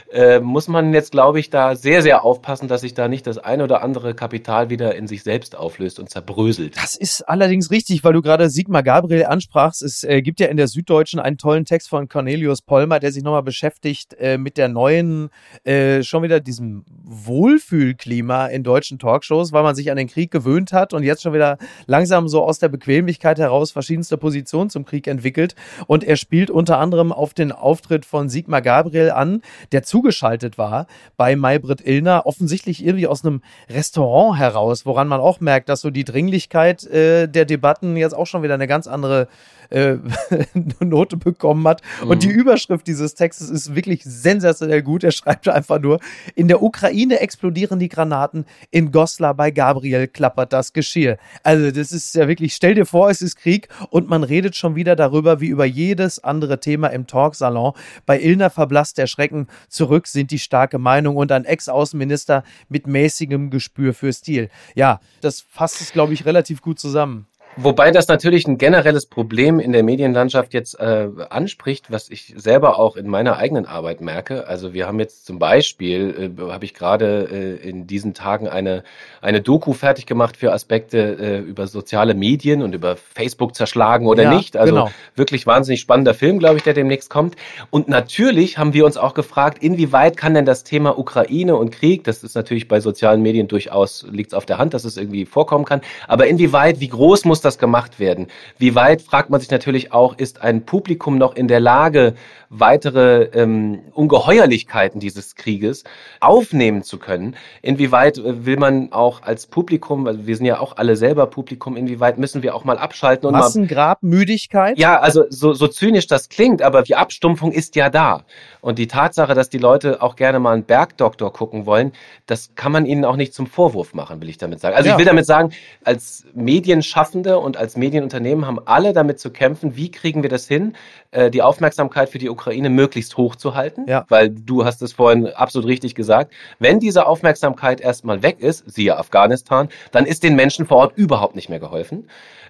[0.09, 3.37] Äh, muss man jetzt, glaube ich, da sehr, sehr aufpassen, dass sich da nicht das
[3.37, 6.77] ein oder andere Kapital wieder in sich selbst auflöst und zerbröselt.
[6.77, 9.81] Das ist allerdings richtig, weil du gerade Sigmar Gabriel ansprachst.
[9.81, 13.21] Es äh, gibt ja in der Süddeutschen einen tollen Text von Cornelius Pollmer, der sich
[13.21, 15.29] nochmal beschäftigt äh, mit der neuen,
[15.65, 20.71] äh, schon wieder diesem Wohlfühlklima in deutschen Talkshows, weil man sich an den Krieg gewöhnt
[20.71, 22.96] hat und jetzt schon wieder langsam so aus der Bequemlichkeit
[23.37, 25.55] heraus verschiedenste Positionen zum Krieg entwickelt.
[25.87, 29.41] Und er spielt unter anderem auf den Auftritt von Sigmar Gabriel an,
[29.71, 30.87] der zugeschaltet war
[31.17, 35.89] bei Maybrit Illner, offensichtlich irgendwie aus einem Restaurant heraus, woran man auch merkt, dass so
[35.89, 39.27] die Dringlichkeit äh, der Debatten jetzt auch schon wieder eine ganz andere
[39.69, 39.97] äh,
[40.79, 41.81] Note bekommen hat.
[42.05, 45.03] Und die Überschrift dieses Textes ist wirklich sensationell gut.
[45.03, 45.99] Er schreibt einfach nur,
[46.35, 51.17] in der Ukraine explodieren die Granaten, in Goslar bei Gabriel klappert das Geschirr.
[51.43, 54.75] Also das ist ja wirklich, stell dir vor, es ist Krieg und man redet schon
[54.75, 57.73] wieder darüber, wie über jedes andere Thema im Talksalon.
[58.05, 63.49] Bei Illner verblasst der Schrecken, zurück sind die starke Meinung und ein Ex-Außenminister mit mäßigem
[63.49, 64.49] Gespür für Stil.
[64.75, 67.27] Ja, das fasst es, glaube ich, relativ gut zusammen.
[67.59, 72.77] Wobei das natürlich ein generelles Problem in der Medienlandschaft jetzt äh, anspricht, was ich selber
[72.77, 74.47] auch in meiner eigenen Arbeit merke.
[74.47, 78.83] Also wir haben jetzt zum Beispiel, äh, habe ich gerade äh, in diesen Tagen eine,
[79.21, 84.23] eine Doku fertig gemacht für Aspekte äh, über soziale Medien und über Facebook zerschlagen oder
[84.23, 84.55] Ja, nicht.
[84.55, 84.91] Also genau.
[85.15, 87.35] wirklich wahnsinnig spannender Film, glaube ich, der demnächst kommt.
[87.71, 92.03] Und natürlich haben wir uns auch gefragt, inwieweit kann denn das Thema Ukraine und Krieg,
[92.03, 95.25] das ist natürlich bei sozialen Medien durchaus, liegt es auf der Hand, dass es irgendwie
[95.25, 98.27] vorkommen kann, aber inwieweit, wie groß muss das gemacht werden?
[98.57, 102.15] Wie weit, fragt man sich natürlich auch, ist ein Publikum noch in der Lage,
[102.49, 105.83] weitere ähm, Ungeheuerlichkeiten dieses Krieges
[106.19, 107.35] aufnehmen zu können?
[107.61, 111.77] Inwieweit äh, will man auch als Publikum, weil wir sind ja auch alle selber Publikum,
[111.77, 114.77] inwieweit müssen wir auch mal abschalten und mal Massengrabmüdigkeit?
[114.77, 118.23] ja, also so, so zynisch das klingt, aber die Abstumpfung ist ja da.
[118.61, 121.93] Und die Tatsache, dass die Leute auch gerne mal einen Bergdoktor gucken wollen,
[122.25, 124.75] das kann man ihnen auch nicht zum Vorwurf machen, will ich damit sagen.
[124.75, 124.95] Also Ja.
[124.95, 125.51] ich will damit sagen,
[125.83, 130.73] als Medienschaffende und als Medienunternehmen haben alle damit zu kämpfen, wie kriegen wir das hin,
[131.11, 133.85] äh, die Aufmerksamkeit für die Ukraine möglichst hoch zu halten.
[133.87, 134.05] Ja.
[134.09, 136.33] Weil du hast es vorhin absolut richtig gesagt.
[136.59, 141.35] Wenn diese Aufmerksamkeit erstmal weg ist, siehe Afghanistan, dann ist den Menschen vor Ort überhaupt
[141.35, 142.07] nicht mehr geholfen.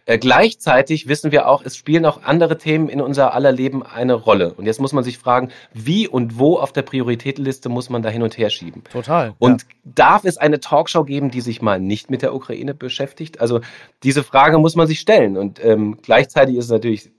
[0.07, 4.13] Äh, gleichzeitig wissen wir auch, es spielen auch andere Themen in unser aller Leben eine
[4.13, 4.53] Rolle.
[4.53, 8.09] Und jetzt muss man sich fragen, wie und wo auf der Prioritätenliste muss man da
[8.09, 8.85] hin und her schieben.
[8.85, 9.33] Total.
[9.37, 9.67] Und ja.
[9.83, 13.41] darf es eine Talkshow geben, die sich mal nicht mit der Ukraine beschäftigt?
[13.41, 13.59] Also
[14.03, 15.35] diese Frage muss man sich stellen.
[15.35, 17.11] Und ähm, gleichzeitig ist es natürlich,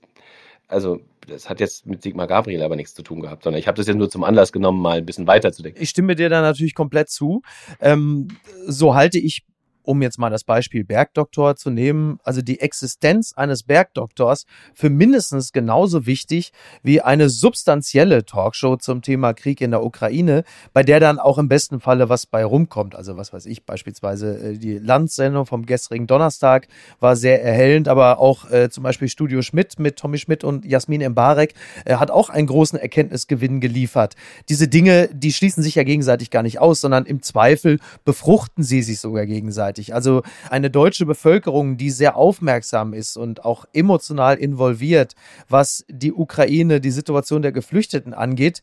[0.67, 3.77] also das hat jetzt mit Sigmar Gabriel aber nichts zu tun gehabt, sondern ich habe
[3.77, 5.79] das jetzt nur zum Anlass genommen, mal ein bisschen weiterzudenken.
[5.79, 7.43] Ich stimme dir da natürlich komplett zu.
[7.79, 8.29] Ähm,
[8.65, 9.43] so halte ich
[9.89, 15.51] um jetzt mal das Beispiel Bergdoktor zu nehmen, also die Existenz eines Bergdoktors für mindestens
[15.51, 16.51] genauso wichtig
[16.83, 21.47] wie eine substanzielle Talkshow zum Thema Krieg in der Ukraine, bei der dann auch im
[21.47, 22.93] besten Falle was bei rumkommt.
[22.93, 26.67] Also was weiß ich, beispielsweise äh, die Landsendung vom gestrigen Donnerstag
[26.99, 31.01] war sehr erhellend, aber auch äh, zum Beispiel Studio Schmidt mit Tommy Schmidt und Jasmin
[31.01, 34.15] Embarek äh, hat auch einen großen Erkenntnisgewinn geliefert.
[34.49, 38.83] Diese Dinge, die schließen sich ja gegenseitig gar nicht aus, sondern im Zweifel befruchten sie
[38.83, 39.93] sich sogar gegenseitig gegenseitig.
[39.93, 45.15] Also eine deutsche Bevölkerung, die sehr aufmerksam ist und auch emotional involviert,
[45.47, 48.61] was die Ukraine, die Situation der Geflüchteten angeht,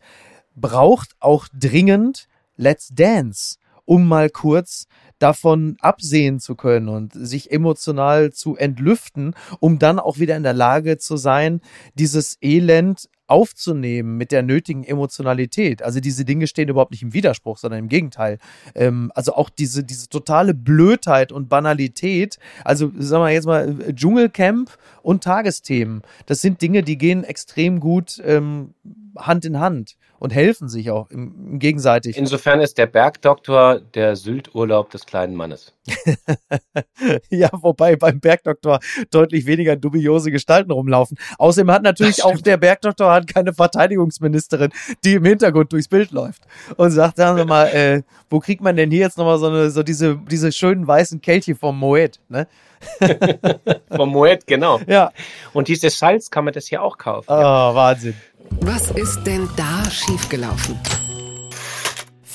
[0.54, 4.86] braucht auch dringend Let's Dance, um mal kurz
[5.18, 10.52] davon absehen zu können und sich emotional zu entlüften, um dann auch wieder in der
[10.52, 11.60] Lage zu sein,
[11.94, 15.82] dieses Elend aufzunehmen mit der nötigen Emotionalität.
[15.82, 18.38] Also diese Dinge stehen überhaupt nicht im Widerspruch, sondern im Gegenteil.
[18.74, 22.38] Ähm, also auch diese, diese totale Blödheit und Banalität.
[22.64, 24.70] Also sagen wir jetzt mal äh, Dschungelcamp
[25.02, 26.02] und Tagesthemen.
[26.26, 28.74] Das sind Dinge, die gehen extrem gut ähm,
[29.18, 32.16] Hand in Hand und helfen sich auch im, im gegenseitig.
[32.16, 35.72] Insofern ist der Bergdoktor der Sylturlaub des kleinen Mannes.
[37.30, 41.18] ja, wobei beim Bergdoktor deutlich weniger dubiose Gestalten rumlaufen.
[41.38, 44.70] Außerdem hat natürlich auch der Bergdoktor hat keine Verteidigungsministerin,
[45.04, 46.42] die im Hintergrund durchs Bild läuft
[46.76, 49.70] und sagt, sagen wir mal, äh, wo kriegt man denn hier jetzt nochmal so eine,
[49.70, 52.48] so diese, diese schönen weißen Kelche vom Moet, ne?
[53.96, 54.80] vom Moet, genau.
[54.86, 55.12] Ja.
[55.52, 57.26] Und dieses Salz kann man das hier auch kaufen.
[57.28, 57.74] Oh, ja.
[57.74, 58.14] Wahnsinn.
[58.60, 60.78] Was ist denn da schiefgelaufen?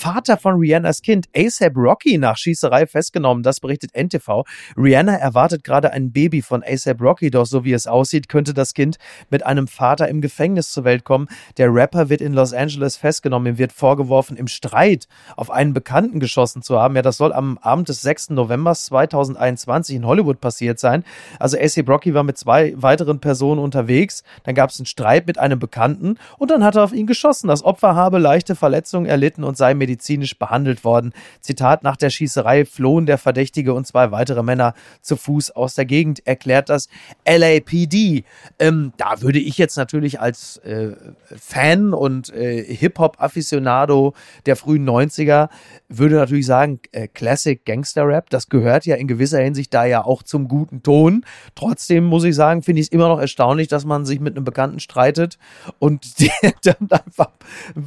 [0.02, 3.44] Vater von Rihannas Kind, ASAP Rocky, nach Schießerei festgenommen.
[3.44, 4.46] Das berichtet NTV.
[4.76, 8.74] Rihanna erwartet gerade ein Baby von ASAP Rocky, doch so wie es aussieht, könnte das
[8.74, 8.98] Kind
[9.30, 11.28] mit einem Vater im Gefängnis zur Welt kommen.
[11.58, 13.54] Der Rapper wird in Los Angeles festgenommen.
[13.54, 16.96] Ihm wird vorgeworfen, im Streit auf einen Bekannten geschossen zu haben.
[16.96, 18.32] Ja, das soll am Abend des 6.
[18.32, 21.04] November 2021 in Hollywood passiert sein.
[21.38, 24.24] Also ASAP Rocky war mit zwei weiteren Personen unterwegs.
[24.46, 27.50] Dann gab es einen Streit mit einem Bekannten und dann hat er auf ihn geschossen.
[27.50, 31.14] Das Opfer habe leichte Verletzungen erlitten und sei medizinisch medizinisch behandelt worden.
[31.42, 35.86] Zitat, nach der Schießerei flohen der Verdächtige und zwei weitere Männer zu Fuß aus der
[35.86, 36.88] Gegend, erklärt das
[37.28, 38.24] LAPD.
[38.60, 40.92] Ähm, da würde ich jetzt natürlich als äh,
[41.38, 44.14] Fan und äh, Hip-Hop-Afficionado
[44.46, 45.50] der frühen 90er,
[45.90, 50.06] würde natürlich sagen, äh, Classic Gangster Rap, das gehört ja in gewisser Hinsicht da ja
[50.06, 51.26] auch zum guten Ton.
[51.56, 54.46] Trotzdem muss ich sagen, finde ich es immer noch erstaunlich, dass man sich mit einem
[54.46, 55.38] Bekannten streitet
[55.80, 57.32] und der dann einfach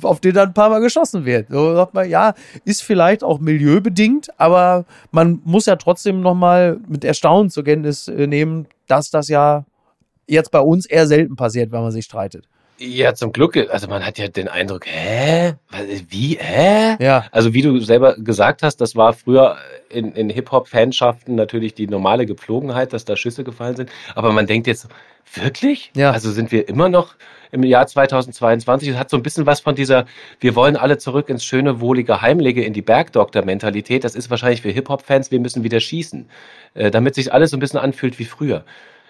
[0.02, 1.48] auf den dann ein paar Mal geschossen wird.
[1.48, 2.34] So man, ja,
[2.64, 8.26] ist vielleicht auch milieubedingt, aber man muss ja trotzdem nochmal mit Erstaunen zur Kenntnis äh,
[8.26, 9.64] nehmen, dass das ja
[10.26, 12.48] jetzt bei uns eher selten passiert, wenn man sich streitet.
[12.78, 13.56] Ja, zum Glück.
[13.70, 15.54] Also man hat ja den Eindruck, hä?
[16.08, 16.36] Wie?
[16.40, 16.96] Hä?
[16.98, 17.26] Ja.
[17.30, 19.56] Also wie du selber gesagt hast, das war früher
[19.88, 23.90] in, in Hip-Hop-Fanschaften natürlich die normale Gepflogenheit, dass da Schüsse gefallen sind.
[24.16, 24.88] Aber man denkt jetzt,
[25.32, 25.92] wirklich?
[25.94, 26.10] Ja.
[26.10, 27.14] Also sind wir immer noch
[27.52, 28.88] im Jahr 2022.
[28.88, 30.06] Es hat so ein bisschen was von dieser,
[30.40, 34.02] wir wollen alle zurück ins schöne, wohlige Heimlege, in die Bergdoktor-Mentalität.
[34.02, 36.28] Das ist wahrscheinlich für Hip-Hop-Fans, wir müssen wieder schießen,
[36.74, 38.64] äh, damit sich alles so ein bisschen anfühlt wie früher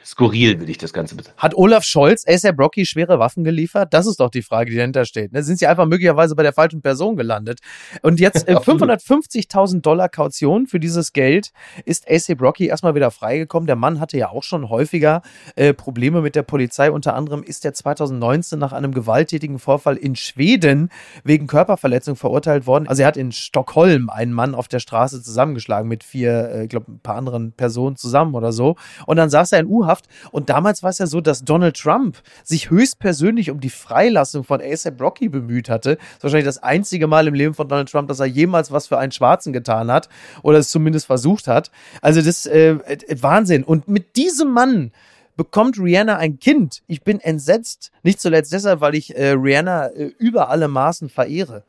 [0.05, 1.41] skurril, will ich das Ganze bezeichnen.
[1.41, 3.95] Hat Olaf Scholz ASAP Rocky schwere Waffen geliefert?
[3.95, 5.33] Das ist doch die Frage, die dahinter steht.
[5.33, 5.43] Ne?
[5.43, 7.61] Sind sie einfach möglicherweise bei der falschen Person gelandet?
[8.03, 11.53] Und jetzt äh, 550.000 Dollar Kaution für dieses Geld
[11.85, 13.67] ist ASAP Rocky erstmal wieder freigekommen.
[13.67, 15.23] Der Mann hatte ja auch schon häufiger
[15.57, 16.91] äh, Probleme mit der Polizei.
[16.91, 20.91] Unter anderem ist er 2019 nach einem gewalttätigen Vorfall in Schweden
[21.25, 22.89] wegen Körperverletzung verurteilt worden.
[22.89, 26.69] Also er hat in Stockholm einen Mann auf der Straße zusammengeschlagen mit vier, äh, ich
[26.69, 28.77] glaube, ein paar anderen Personen zusammen oder so.
[29.07, 30.09] Und dann saß er in U-Haft Haft.
[30.33, 34.61] Und damals war es ja so, dass Donald Trump sich höchstpersönlich um die Freilassung von
[34.61, 35.97] ASAP Rocky bemüht hatte.
[35.97, 38.89] Das ist wahrscheinlich das einzige Mal im Leben von Donald Trump, dass er jemals was
[38.89, 40.09] für einen Schwarzen getan hat
[40.43, 41.71] oder es zumindest versucht hat.
[42.01, 43.63] Also das äh, äh, Wahnsinn.
[43.63, 44.91] Und mit diesem Mann
[45.37, 46.83] bekommt Rihanna ein Kind.
[46.89, 47.93] Ich bin entsetzt.
[48.03, 51.65] Nicht zuletzt deshalb, weil ich äh, Rihanna äh, über alle Maßen verehre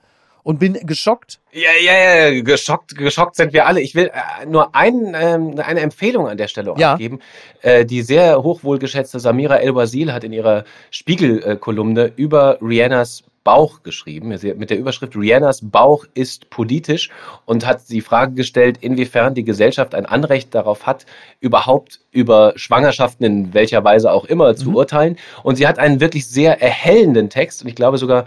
[0.45, 1.39] und bin geschockt.
[1.51, 3.81] Ja, ja, ja, geschockt, geschockt sind wir alle.
[3.81, 6.93] Ich will äh, nur ein, ähm, eine Empfehlung an der Stelle ja.
[6.93, 7.19] abgeben.
[7.63, 14.69] Äh, die sehr hochwohlgeschätzte Samira El-Wazil hat in ihrer Spiegel-Kolumne über Rihannas Bauch geschrieben, mit
[14.69, 17.09] der Überschrift Rihannas Bauch ist politisch
[17.45, 21.05] und hat die Frage gestellt, inwiefern die Gesellschaft ein Anrecht darauf hat,
[21.39, 24.75] überhaupt über Schwangerschaften in welcher Weise auch immer zu mhm.
[24.75, 25.17] urteilen.
[25.43, 28.25] Und sie hat einen wirklich sehr erhellenden Text und ich glaube sogar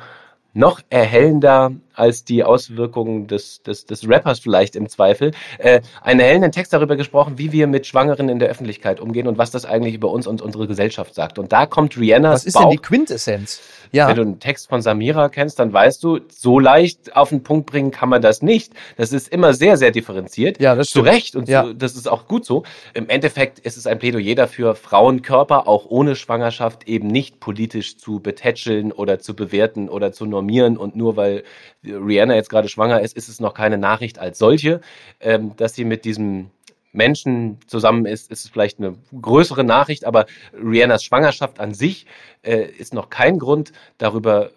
[0.54, 6.52] noch erhellender als die Auswirkungen des, des, des Rappers vielleicht im Zweifel, äh, einen erhellenden
[6.52, 9.94] Text darüber gesprochen, wie wir mit Schwangeren in der Öffentlichkeit umgehen und was das eigentlich
[9.94, 11.38] über uns und unsere Gesellschaft sagt.
[11.38, 12.32] Und da kommt Rihanna.
[12.32, 12.62] Was ist Bauch.
[12.62, 13.60] denn die Quintessenz?
[13.92, 14.08] Ja.
[14.08, 17.66] Wenn du einen Text von Samira kennst, dann weißt du, so leicht auf den Punkt
[17.66, 18.72] bringen kann man das nicht.
[18.96, 20.60] Das ist immer sehr, sehr differenziert.
[20.60, 21.06] Ja, das stimmt.
[21.06, 21.64] Zu Recht und ja.
[21.64, 22.64] so, das ist auch gut so.
[22.94, 28.20] Im Endeffekt ist es ein Plädoyer dafür, Frauenkörper auch ohne Schwangerschaft eben nicht politisch zu
[28.20, 31.44] betätscheln oder zu bewerten oder zu normieren und nur weil
[31.92, 34.80] Rihanna jetzt gerade schwanger ist, ist es noch keine Nachricht als solche,
[35.20, 36.50] ähm, dass sie mit diesem
[36.92, 42.06] Menschen zusammen ist, ist es vielleicht eine größere Nachricht, aber Rihannas Schwangerschaft an sich
[42.42, 44.50] äh, ist noch kein Grund, darüber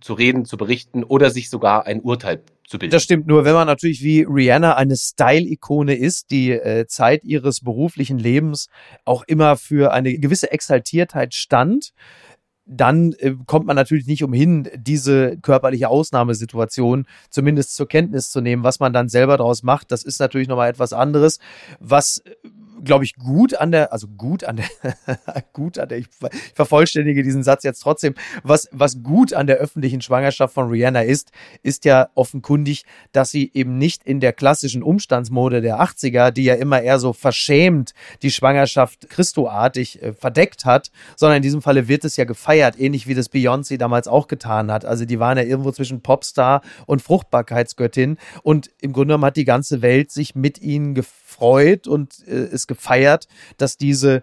[0.00, 2.92] zu reden, zu berichten oder sich sogar ein Urteil zu bilden.
[2.92, 7.60] Das stimmt nur, wenn man natürlich wie Rihanna eine Style-Ikone ist, die äh, Zeit ihres
[7.60, 8.68] beruflichen Lebens
[9.04, 11.92] auch immer für eine gewisse Exaltiertheit stand,
[12.70, 18.62] dann äh, kommt man natürlich nicht umhin, diese körperliche Ausnahmesituation zumindest zur Kenntnis zu nehmen.
[18.62, 21.40] Was man dann selber daraus macht, das ist natürlich nochmal etwas anderes.
[21.80, 22.22] Was
[22.84, 24.66] glaube ich, gut an der, also gut an der,
[25.52, 26.06] gut an der, ich,
[26.54, 31.30] vervollständige diesen Satz jetzt trotzdem, was, was gut an der öffentlichen Schwangerschaft von Rihanna ist,
[31.62, 36.54] ist ja offenkundig, dass sie eben nicht in der klassischen Umstandsmode der 80er, die ja
[36.54, 42.04] immer eher so verschämt die Schwangerschaft Christoartig äh, verdeckt hat, sondern in diesem Falle wird
[42.04, 44.84] es ja gefeiert, ähnlich wie das Beyoncé damals auch getan hat.
[44.84, 49.44] Also die waren ja irgendwo zwischen Popstar und Fruchtbarkeitsgöttin und im Grunde genommen hat die
[49.44, 50.94] ganze Welt sich mit ihnen
[51.40, 53.26] gefreut und äh, es gefeiert,
[53.56, 54.22] dass diese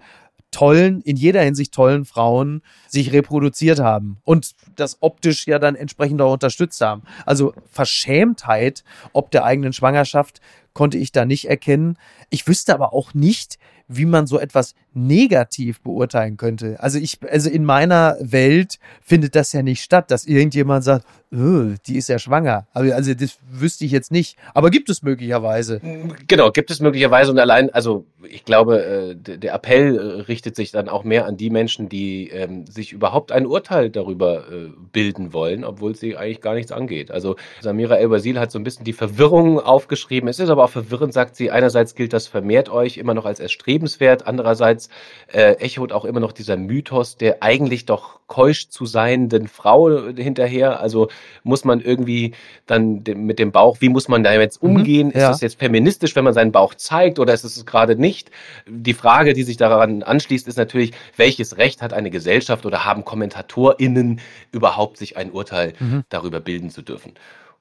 [0.52, 6.22] tollen, in jeder Hinsicht tollen Frauen sich reproduziert haben und das optisch ja dann entsprechend
[6.22, 7.02] auch unterstützt haben.
[7.26, 10.40] Also Verschämtheit ob der eigenen Schwangerschaft
[10.74, 11.98] konnte ich da nicht erkennen.
[12.30, 13.58] Ich wüsste aber auch nicht,
[13.88, 16.80] wie man so etwas negativ beurteilen könnte.
[16.80, 21.98] Also ich, also in meiner Welt findet das ja nicht statt, dass irgendjemand sagt, die
[21.98, 22.68] ist ja schwanger.
[22.74, 24.38] Also das wüsste ich jetzt nicht.
[24.54, 25.82] Aber gibt es möglicherweise?
[26.28, 30.72] Genau, gibt es möglicherweise und allein, also ich glaube, äh, der Appell äh, richtet sich
[30.72, 35.34] dann auch mehr an die Menschen, die ähm, sich überhaupt ein Urteil darüber äh, bilden
[35.34, 37.12] wollen, obwohl es sie eigentlich gar nichts angeht.
[37.12, 40.30] Also Samira El-Basil hat so ein bisschen die Verwirrung aufgeschrieben.
[40.30, 41.52] Es ist aber auch verwirrend, sagt sie.
[41.52, 44.28] Einerseits gilt das vermehrt euch immer noch als erstrebenswert.
[44.28, 44.90] Andererseits
[45.32, 50.80] äh, echot auch immer noch dieser Mythos der eigentlich doch keusch zu seienden Frau hinterher.
[50.80, 51.08] Also
[51.44, 52.34] muss man irgendwie
[52.66, 55.08] dann mit dem Bauch, wie muss man da jetzt mhm, umgehen?
[55.08, 55.20] Mhm, ja.
[55.20, 58.32] Ist das jetzt feministisch, wenn man seinen Bauch zeigt oder ist es gerade nicht?
[58.68, 63.06] Die Frage, die sich daran anschließt, ist natürlich, welches Recht hat eine Gesellschaft oder haben
[63.06, 64.20] KommentatorInnen
[64.52, 66.04] überhaupt sich ein Urteil mhm.
[66.10, 67.14] darüber bilden zu dürfen?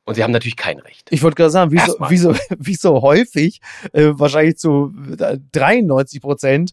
[0.07, 1.09] Und sie haben natürlich kein Recht.
[1.11, 3.61] Ich wollte gerade sagen, wie so, wie, so, wie so häufig,
[3.92, 4.94] äh, wahrscheinlich zu
[5.52, 6.70] 93 Prozent,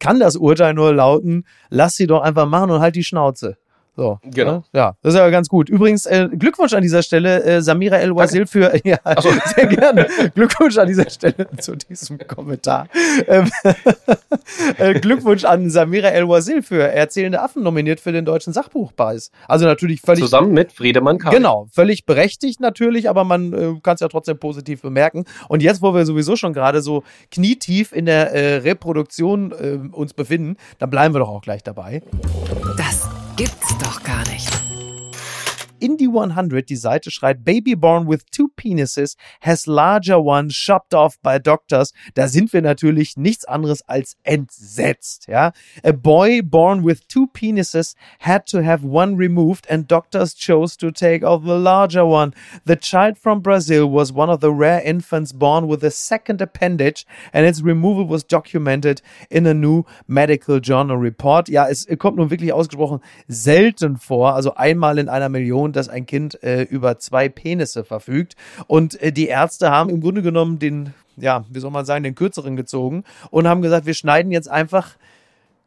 [0.00, 3.56] kann das Urteil nur lauten, lass sie doch einfach machen und halt die Schnauze.
[3.94, 4.52] So, genau.
[4.52, 4.64] Ne?
[4.72, 5.68] Ja, das ist ja ganz gut.
[5.68, 9.28] Übrigens, äh, Glückwunsch an dieser Stelle, äh, Samira El Wazil für, ja, so.
[9.54, 10.08] sehr gerne.
[10.34, 12.88] Glückwunsch an dieser Stelle zu diesem Kommentar.
[13.26, 13.50] Ähm,
[14.78, 19.30] äh, Glückwunsch an Samira El Wazil für Erzählende Affen nominiert für den Deutschen Sachbuchpreis.
[19.46, 20.24] Also natürlich völlig.
[20.24, 21.34] Zusammen mit Friedemann Kahl.
[21.34, 25.26] Genau, völlig berechtigt natürlich, aber man äh, kann es ja trotzdem positiv bemerken.
[25.48, 30.14] Und jetzt, wo wir sowieso schon gerade so knietief in der äh, Reproduktion äh, uns
[30.14, 32.00] befinden, dann bleiben wir doch auch gleich dabei.
[34.12, 34.61] Gar nicht.
[35.82, 41.20] Indie 100, die Seite schreibt, Baby born with two penises has larger one chopped off
[41.22, 41.92] by doctors.
[42.14, 45.52] Da sind wir natürlich nichts anderes als entsetzt, ja.
[45.82, 50.92] A boy born with two penises had to have one removed and doctors chose to
[50.92, 52.32] take off the larger one.
[52.64, 57.04] The child from Brazil was one of the rare infants born with a second appendage
[57.32, 61.48] and its removal was documented in a new medical journal report.
[61.48, 66.06] Ja, es kommt nun wirklich ausgesprochen selten vor, also einmal in einer Million dass ein
[66.06, 68.36] Kind äh, über zwei Penisse verfügt.
[68.66, 72.14] Und äh, die Ärzte haben im Grunde genommen den, ja, wie soll man sagen, den
[72.14, 74.96] kürzeren gezogen und haben gesagt, wir schneiden jetzt einfach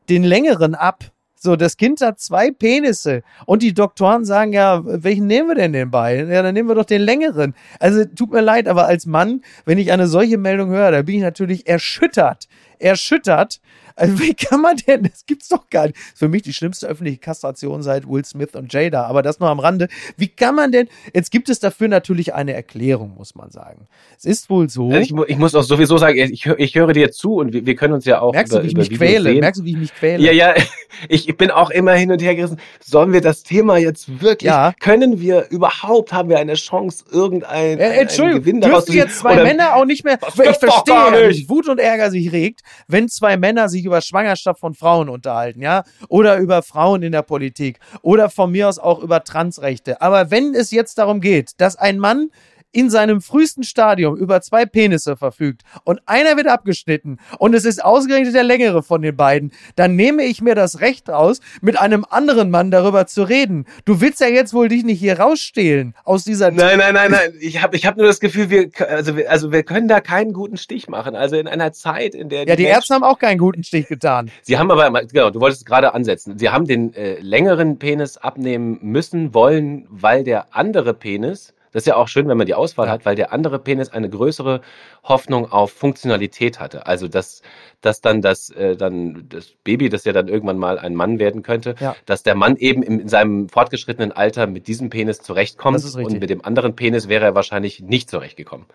[0.10, 1.06] den längeren ab.
[1.38, 3.22] So, das Kind hat zwei Penisse.
[3.46, 6.18] Und die Doktoren sagen, ja, welchen nehmen wir denn den bei?
[6.18, 7.54] Ja, dann nehmen wir doch den längeren.
[7.80, 11.16] Also, tut mir leid, aber als Mann, wenn ich eine solche Meldung höre, da bin
[11.16, 12.48] ich natürlich erschüttert.
[12.80, 13.60] Erschüttert.
[13.96, 15.98] Also wie kann man denn, das gibt's doch gar nicht.
[16.16, 19.60] Für mich die schlimmste öffentliche Kastration seit Will Smith und Jada, aber das nur am
[19.60, 19.88] Rande.
[20.18, 23.88] Wie kann man denn, jetzt gibt es dafür natürlich eine Erklärung, muss man sagen.
[24.18, 24.92] Es ist wohl so.
[24.92, 27.94] Ich, ich muss auch sowieso sagen, ich, ich höre dir zu und wir, wir können
[27.94, 29.30] uns ja auch merkst über, du, wie ich mich Videos quäle?
[29.30, 29.40] sehen.
[29.40, 30.24] Merkst du, wie ich mich quäle?
[30.24, 30.54] Ja, ja,
[31.10, 32.60] ich, bin auch immer hin und her gerissen.
[32.84, 34.74] Sollen wir das Thema jetzt wirklich, Ja.
[34.80, 39.34] können wir überhaupt, haben wir eine Chance, irgendein Äh, Entschuldigung, Gewinn daraus zu jetzt zwei
[39.36, 40.20] Oder- Männer auch nicht mehr.
[40.22, 45.10] Ich verstehe, Wut und Ärger sich regt, wenn zwei Männer sich über Schwangerschaft von Frauen
[45.10, 50.02] unterhalten, ja, oder über Frauen in der Politik oder von mir aus auch über Transrechte.
[50.02, 52.30] Aber wenn es jetzt darum geht, dass ein Mann
[52.76, 57.84] in seinem frühesten Stadium über zwei Penisse verfügt und einer wird abgeschnitten und es ist
[57.84, 62.06] ausgerechnet der längere von den beiden, dann nehme ich mir das Recht raus, mit einem
[62.10, 63.66] anderen Mann darüber zu reden.
[63.86, 67.34] Du willst ja jetzt wohl dich nicht hier rausstehlen aus dieser Nein, nein, nein, nein.
[67.40, 70.34] Ich habe ich hab nur das Gefühl, wir, also, wir, also wir können da keinen
[70.34, 71.16] guten Stich machen.
[71.16, 73.88] Also in einer Zeit, in der Ja, die Menschen- Ärzte haben auch keinen guten Stich
[73.88, 74.30] getan.
[74.42, 76.38] Sie haben aber, genau, du wolltest es gerade ansetzen.
[76.38, 81.88] Sie haben den äh, längeren Penis abnehmen müssen, wollen, weil der andere Penis, das ist
[81.88, 84.62] ja auch schön, wenn man die Auswahl hat, weil der andere Penis eine größere
[85.04, 86.88] Hoffnung auf Funktionalität hatte.
[86.88, 87.42] Also dass,
[87.82, 91.44] dass dann das, äh, dann das Baby, das ja dann irgendwann mal ein Mann werden
[91.44, 91.94] könnte, Ja.
[92.06, 95.98] dass der Mann eben in, in seinem fortgeschrittenen Alter mit diesem Penis zurechtkommt Das ist
[95.98, 96.14] richtig.
[96.14, 98.68] und mit dem anderen Penis wäre er wahrscheinlich nicht zurechtgekommen.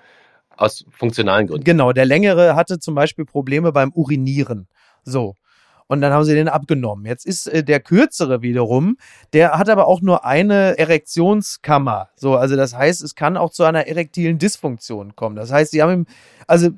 [0.58, 1.64] Aus funktionalen Gründen.
[1.64, 4.68] Genau, der längere hatte zum Beispiel Probleme beim Urinieren.
[5.04, 5.36] So.
[5.90, 7.04] Und dann haben sie den abgenommen.
[7.04, 8.96] Jetzt ist äh, der kürzere wiederum,
[9.32, 12.10] der hat aber auch nur eine Erektionskammer.
[12.14, 15.34] So, also das heißt, es kann auch zu einer erektilen Dysfunktion kommen.
[15.34, 16.06] Das heißt, sie haben ihm,
[16.46, 16.68] also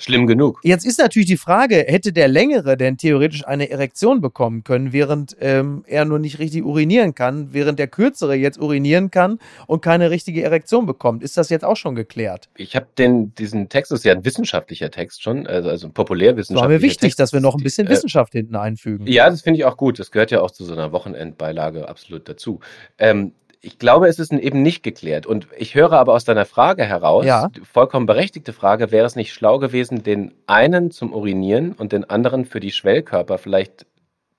[0.00, 0.60] Schlimm genug.
[0.62, 5.36] Jetzt ist natürlich die Frage, hätte der Längere denn theoretisch eine Erektion bekommen können, während
[5.40, 10.10] ähm, er nur nicht richtig urinieren kann, während der Kürzere jetzt urinieren kann und keine
[10.10, 11.22] richtige Erektion bekommt?
[11.22, 12.48] Ist das jetzt auch schon geklärt?
[12.56, 15.90] Ich habe den diesen Text, das ist ja ein wissenschaftlicher Text schon, also, also ein
[15.90, 17.20] Es war populärwissenschaftlicher mir wichtig, Text.
[17.20, 19.06] dass wir noch ein bisschen Äh, Wissenschaft hinten einfügen.
[19.06, 19.98] Ja, das finde ich auch gut.
[19.98, 22.60] Das gehört ja auch zu so einer Wochenendbeilage absolut dazu.
[22.98, 23.32] Ähm,
[23.62, 25.26] ich glaube, es ist eben nicht geklärt.
[25.26, 27.50] Und ich höre aber aus deiner Frage heraus, Ja.
[27.62, 32.46] vollkommen berechtigte Frage, wäre es nicht schlau gewesen, den einen zum Urinieren und den anderen
[32.46, 33.86] für die Schwellkörper vielleicht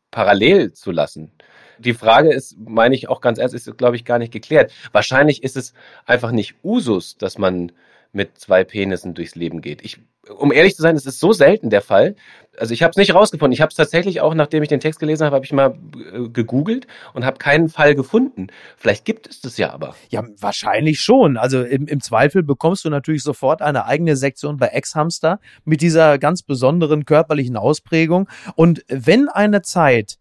[0.09, 1.31] parallel zu lassen?
[1.77, 4.71] Die Frage ist, meine ich auch ganz ernst, ist, glaube ich, gar nicht geklärt.
[4.91, 5.73] Wahrscheinlich ist es
[6.05, 7.71] einfach nicht Usus, dass man
[8.11, 9.83] mit zwei Penissen durchs Leben geht.
[9.83, 9.99] Ich,
[10.29, 12.15] um ehrlich zu sein, es ist so selten der Fall.
[12.57, 13.53] Also ich habe es nicht rausgefunden.
[13.53, 15.73] Ich habe es tatsächlich auch, nachdem ich den Text gelesen habe, habe ich mal
[16.13, 18.47] äh, gegoogelt und habe keinen Fall gefunden.
[18.77, 19.95] Vielleicht gibt es das ja aber.
[20.09, 21.37] Ja, wahrscheinlich schon.
[21.37, 26.19] Also im, im Zweifel bekommst du natürlich sofort eine eigene Sektion bei Ex-Hamster mit dieser
[26.19, 28.29] ganz besonderen körperlichen Ausprägung.
[28.55, 30.17] Und wenn eine Zeit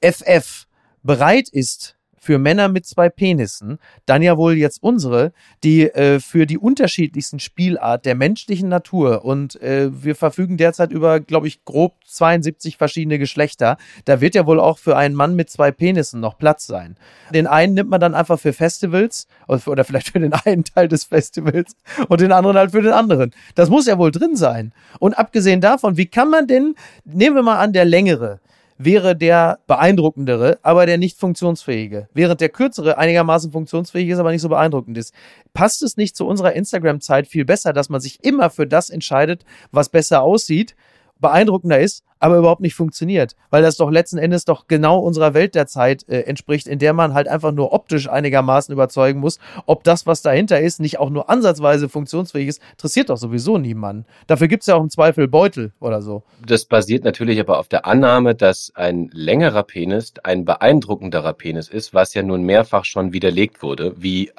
[0.00, 0.66] FF
[1.02, 5.32] bereit ist für Männer mit zwei Penissen, dann ja wohl jetzt unsere,
[5.64, 11.20] die äh, für die unterschiedlichsten Spielart der menschlichen Natur und äh, wir verfügen derzeit über,
[11.20, 13.76] glaube ich, grob 72 verschiedene Geschlechter.
[14.04, 16.96] Da wird ja wohl auch für einen Mann mit zwei Penissen noch Platz sein.
[17.32, 21.04] Den einen nimmt man dann einfach für Festivals oder vielleicht für den einen Teil des
[21.04, 21.76] Festivals
[22.08, 23.32] und den anderen halt für den anderen.
[23.54, 24.72] Das muss ja wohl drin sein.
[24.98, 28.40] Und abgesehen davon, wie kann man denn, nehmen wir mal an, der längere
[28.78, 32.08] wäre der beeindruckendere, aber der nicht funktionsfähige.
[32.14, 35.12] Während der kürzere einigermaßen funktionsfähig ist, aber nicht so beeindruckend ist.
[35.52, 39.44] Passt es nicht zu unserer Instagram-Zeit viel besser, dass man sich immer für das entscheidet,
[39.72, 40.76] was besser aussieht,
[41.20, 43.36] beeindruckender ist, aber überhaupt nicht funktioniert?
[43.50, 46.92] Weil das doch letzten Endes doch genau unserer Welt der Zeit äh, entspricht, in der
[46.92, 51.10] man halt einfach nur optisch einigermaßen überzeugen muss, ob das, was dahinter ist, nicht auch
[51.10, 54.06] nur ansatzweise funktionsfähig ist, interessiert doch sowieso niemanden.
[54.26, 56.22] Dafür gibt's ja auch im Zweifel Beutel oder so.
[56.46, 61.94] Das basiert natürlich aber auf der Annahme, dass ein längerer Penis ein beeindruckenderer Penis ist,
[61.94, 64.30] was ja nun mehrfach schon widerlegt wurde, wie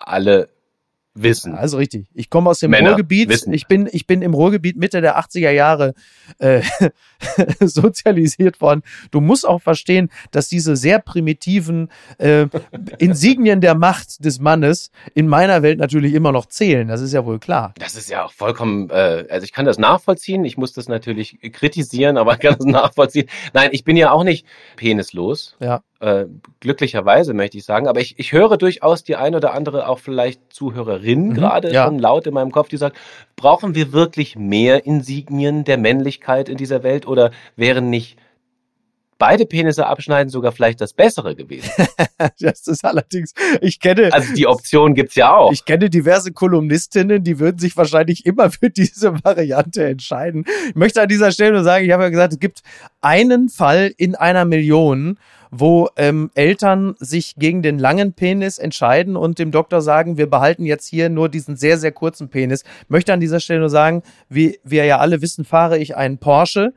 [0.00, 0.48] alle
[1.14, 1.54] wissen.
[1.54, 2.06] Also richtig.
[2.14, 3.28] Ich komme aus dem Männer Ruhrgebiet.
[3.28, 3.52] wissen.
[3.52, 5.94] Ich bin, ich bin im Ruhrgebiet Mitte der 80er Jahre
[6.38, 6.62] äh,
[7.60, 8.82] sozialisiert worden.
[9.10, 12.46] Du musst auch verstehen, dass diese sehr primitiven äh,
[12.98, 16.88] Insignien der Macht des Mannes in meiner Welt natürlich immer noch zählen.
[16.88, 17.74] Das ist ja wohl klar.
[17.78, 21.38] Das ist ja auch vollkommen, äh, also ich kann das nachvollziehen, ich muss das natürlich
[21.52, 23.28] kritisieren, aber ich kann das nachvollziehen.
[23.52, 24.46] Nein, ich bin ja auch nicht
[24.76, 25.56] penislos.
[25.60, 25.82] Ja.
[26.02, 26.26] Äh,
[26.58, 30.52] glücklicherweise möchte ich sagen, aber ich, ich höre durchaus die ein oder andere auch vielleicht
[30.52, 31.84] Zuhörerin Mhm, gerade ja.
[31.84, 32.96] schon laut in meinem Kopf, die sagt,
[33.36, 38.16] brauchen wir wirklich mehr Insignien der Männlichkeit in dieser Welt oder wären nicht
[39.16, 41.70] beide Penisse abschneiden sogar vielleicht das Bessere gewesen?
[42.40, 45.52] Das ist allerdings, ich kenne, Also die Option gibt's ja auch.
[45.52, 50.44] Ich kenne diverse Kolumnistinnen, die würden sich wahrscheinlich immer für diese Variante entscheiden.
[50.68, 52.62] Ich möchte an dieser Stelle nur sagen, ich habe ja gesagt, es gibt
[53.00, 55.18] einen Fall in einer Million,
[55.54, 60.64] wo ähm, Eltern sich gegen den langen Penis entscheiden und dem Doktor sagen, wir behalten
[60.64, 62.64] jetzt hier nur diesen sehr, sehr kurzen Penis.
[62.88, 66.72] Möchte an dieser Stelle nur sagen, wie wir ja alle wissen, fahre ich einen Porsche.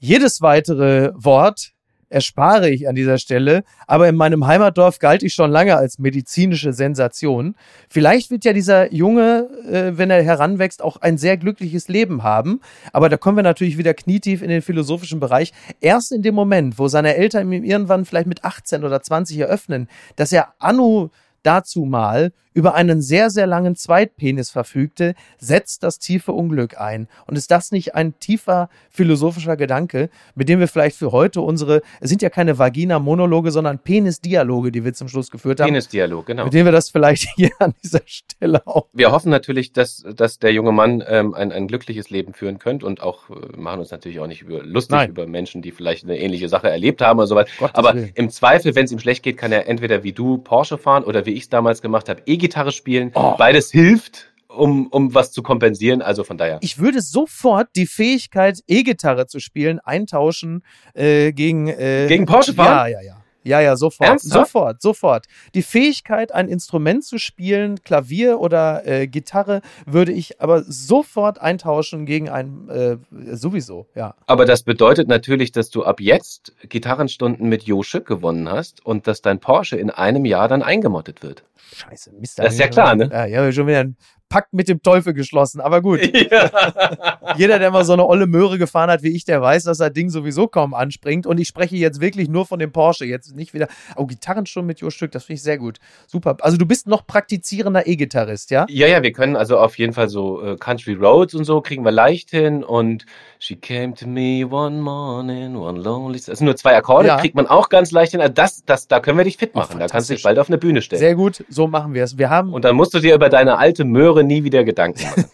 [0.00, 1.73] Jedes weitere Wort
[2.14, 6.72] erspare ich an dieser Stelle, aber in meinem Heimatdorf galt ich schon lange als medizinische
[6.72, 7.56] Sensation.
[7.88, 12.60] Vielleicht wird ja dieser Junge, äh, wenn er heranwächst, auch ein sehr glückliches Leben haben,
[12.92, 15.52] aber da kommen wir natürlich wieder knietief in den philosophischen Bereich.
[15.80, 19.88] Erst in dem Moment, wo seine Eltern ihm irgendwann vielleicht mit 18 oder 20 eröffnen,
[20.14, 21.10] dass er Anno
[21.42, 27.08] dazu mal über einen sehr, sehr langen Zweitpenis verfügte, setzt das tiefe Unglück ein.
[27.26, 31.82] Und ist das nicht ein tiefer philosophischer Gedanke, mit dem wir vielleicht für heute unsere,
[32.00, 35.66] es sind ja keine Vagina-Monologe, sondern Penis-Dialoge, die wir zum Schluss geführt haben.
[35.66, 36.44] Penis-Dialog, genau.
[36.44, 38.86] Mit dem wir das vielleicht hier an dieser Stelle auch.
[38.92, 42.86] Wir hoffen natürlich, dass, dass der junge Mann ähm, ein, ein glückliches Leben führen könnte
[42.86, 45.10] und auch äh, machen uns natürlich auch nicht über, lustig Nein.
[45.10, 47.50] über Menschen, die vielleicht eine ähnliche Sache erlebt haben oder so weiter.
[47.58, 48.12] Gottes Aber Willen.
[48.14, 51.26] im Zweifel, wenn es ihm schlecht geht, kann er entweder wie du Porsche fahren oder
[51.26, 53.10] wie ich es damals gemacht habe, E-Gitarre spielen.
[53.14, 53.34] Oh.
[53.38, 56.02] Beides hilft, um, um was zu kompensieren.
[56.02, 56.58] Also von daher.
[56.60, 62.90] Ich würde sofort die Fähigkeit, E-Gitarre zu spielen, eintauschen äh, gegen äh, Gegen Porsche fahren?
[62.90, 63.23] Ja, ja, ja.
[63.44, 64.08] Ja, ja, sofort.
[64.08, 64.50] Ernsthaft?
[64.52, 65.26] Sofort, sofort.
[65.54, 72.06] Die Fähigkeit, ein Instrument zu spielen, Klavier oder äh, Gitarre, würde ich aber sofort eintauschen
[72.06, 72.96] gegen ein äh,
[73.36, 74.14] sowieso, ja.
[74.26, 79.06] Aber das bedeutet natürlich, dass du ab jetzt Gitarrenstunden mit Jo Schück gewonnen hast und
[79.06, 81.44] dass dein Porsche in einem Jahr dann eingemottet wird.
[81.74, 82.38] Scheiße, Mist.
[82.38, 83.10] Das ist ja klar, ne?
[83.12, 83.96] Ja, ja, schon wieder einen
[84.34, 86.00] Pakt mit dem Teufel geschlossen, aber gut.
[86.24, 87.34] Ja.
[87.36, 89.92] Jeder, der mal so eine olle Möhre gefahren hat wie ich, der weiß, dass das
[89.92, 91.26] Ding sowieso kaum anspringt.
[91.26, 93.04] Und ich spreche jetzt wirklich nur von dem Porsche.
[93.04, 93.68] Jetzt nicht wieder.
[93.96, 95.78] Oh, Gitarrenstunden mit Jo Stück, das finde ich sehr gut.
[96.06, 96.36] Super.
[96.40, 98.66] Also du bist noch praktizierender E-Gitarrist, ja?
[98.68, 101.84] Ja, ja, wir können also auf jeden Fall so äh, Country Roads und so kriegen
[101.84, 103.04] wir leicht hin und
[103.46, 106.14] She came to me one morning, one lonely.
[106.18, 107.18] Das sind nur zwei Akkorde, Ja.
[107.18, 108.22] kriegt man auch ganz leicht hin.
[108.22, 109.78] Also das, das, da können wir dich fit Oh, machen.
[109.78, 110.98] da kannst du dich bald auf eine Bühne stellen.
[111.00, 112.16] Sehr gut, so machen wir es.
[112.16, 115.24] Wir haben, und dann musst du dir über deine alte Möhre nie wieder Gedanken machen.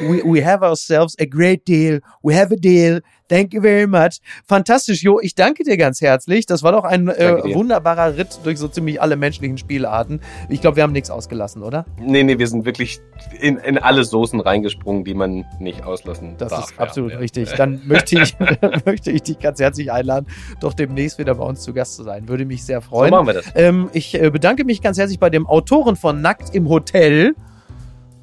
[0.00, 2.00] we, we have ourselves a great deal.
[2.22, 3.02] We have a deal.
[3.34, 4.20] Thank you very much.
[4.46, 5.18] Fantastisch, Jo.
[5.20, 6.46] Ich danke dir ganz herzlich.
[6.46, 10.20] Das war doch ein äh, wunderbarer Ritt durch so ziemlich alle menschlichen Spielarten.
[10.48, 11.84] Ich glaube, wir haben nichts ausgelassen, oder?
[12.00, 13.00] nee, nee, wir sind wirklich
[13.40, 16.70] in, in alle Soßen reingesprungen, die man nicht auslassen Das darf.
[16.70, 17.18] ist absolut ja.
[17.18, 17.50] richtig.
[17.54, 18.36] Dann möchte ich,
[18.84, 20.26] möchte ich dich ganz herzlich einladen,
[20.60, 22.28] doch demnächst wieder bei uns zu Gast zu sein.
[22.28, 23.10] Würde mich sehr So freuen.
[23.10, 23.46] machen wir das.
[23.56, 27.34] ähm, ich äh, bedanke mich ganz herzlich bei dem Autoren von Nackt im Hotel.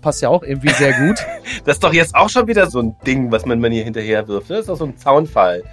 [0.02, 1.20] Passt ja auch irgendwie sehr gut.
[1.66, 4.28] Das ist doch jetzt auch schon wieder so ein Ding, was man mir hier hinterher
[4.28, 4.50] wirft.
[4.50, 5.64] Das ist doch so ein Zaunfall.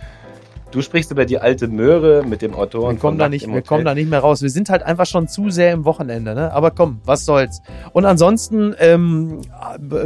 [0.71, 3.87] Du sprichst über die alte Möhre mit dem Autoren Wir kommen, da nicht, wir kommen
[3.87, 4.43] da nicht mehr raus.
[4.43, 6.53] Wir sind halt einfach schon zu sehr im Wochenende, ne?
[6.53, 7.63] Aber komm, was soll's.
[7.93, 9.41] Und ansonsten ähm,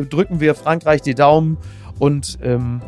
[0.08, 1.58] drücken wir Frankreich die Daumen
[1.98, 2.80] und ähm,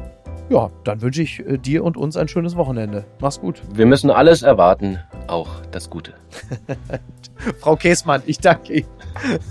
[0.49, 3.05] ja, dann wünsche ich äh, dir und uns ein schönes Wochenende.
[3.21, 3.63] Mach's gut.
[3.73, 6.15] Wir müssen alles erwarten, auch das Gute.
[7.61, 8.89] Frau Käsmann, ich danke Ihnen.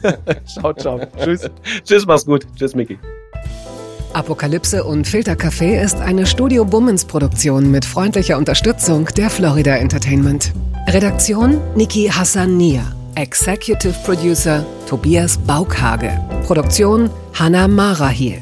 [0.46, 1.00] ciao, ciao.
[1.18, 1.50] Tschüss.
[1.84, 2.46] Tschüss, mach's gut.
[2.56, 2.98] Tschüss, Miki.
[4.14, 10.54] Apokalypse und Filtercafé ist eine Studio Bummens Produktion mit freundlicher Unterstützung der Florida Entertainment.
[10.88, 12.84] Redaktion Niki Hassania.
[13.16, 16.12] Executive Producer Tobias Baukhage.
[16.46, 18.42] Produktion Hanna Marahiel.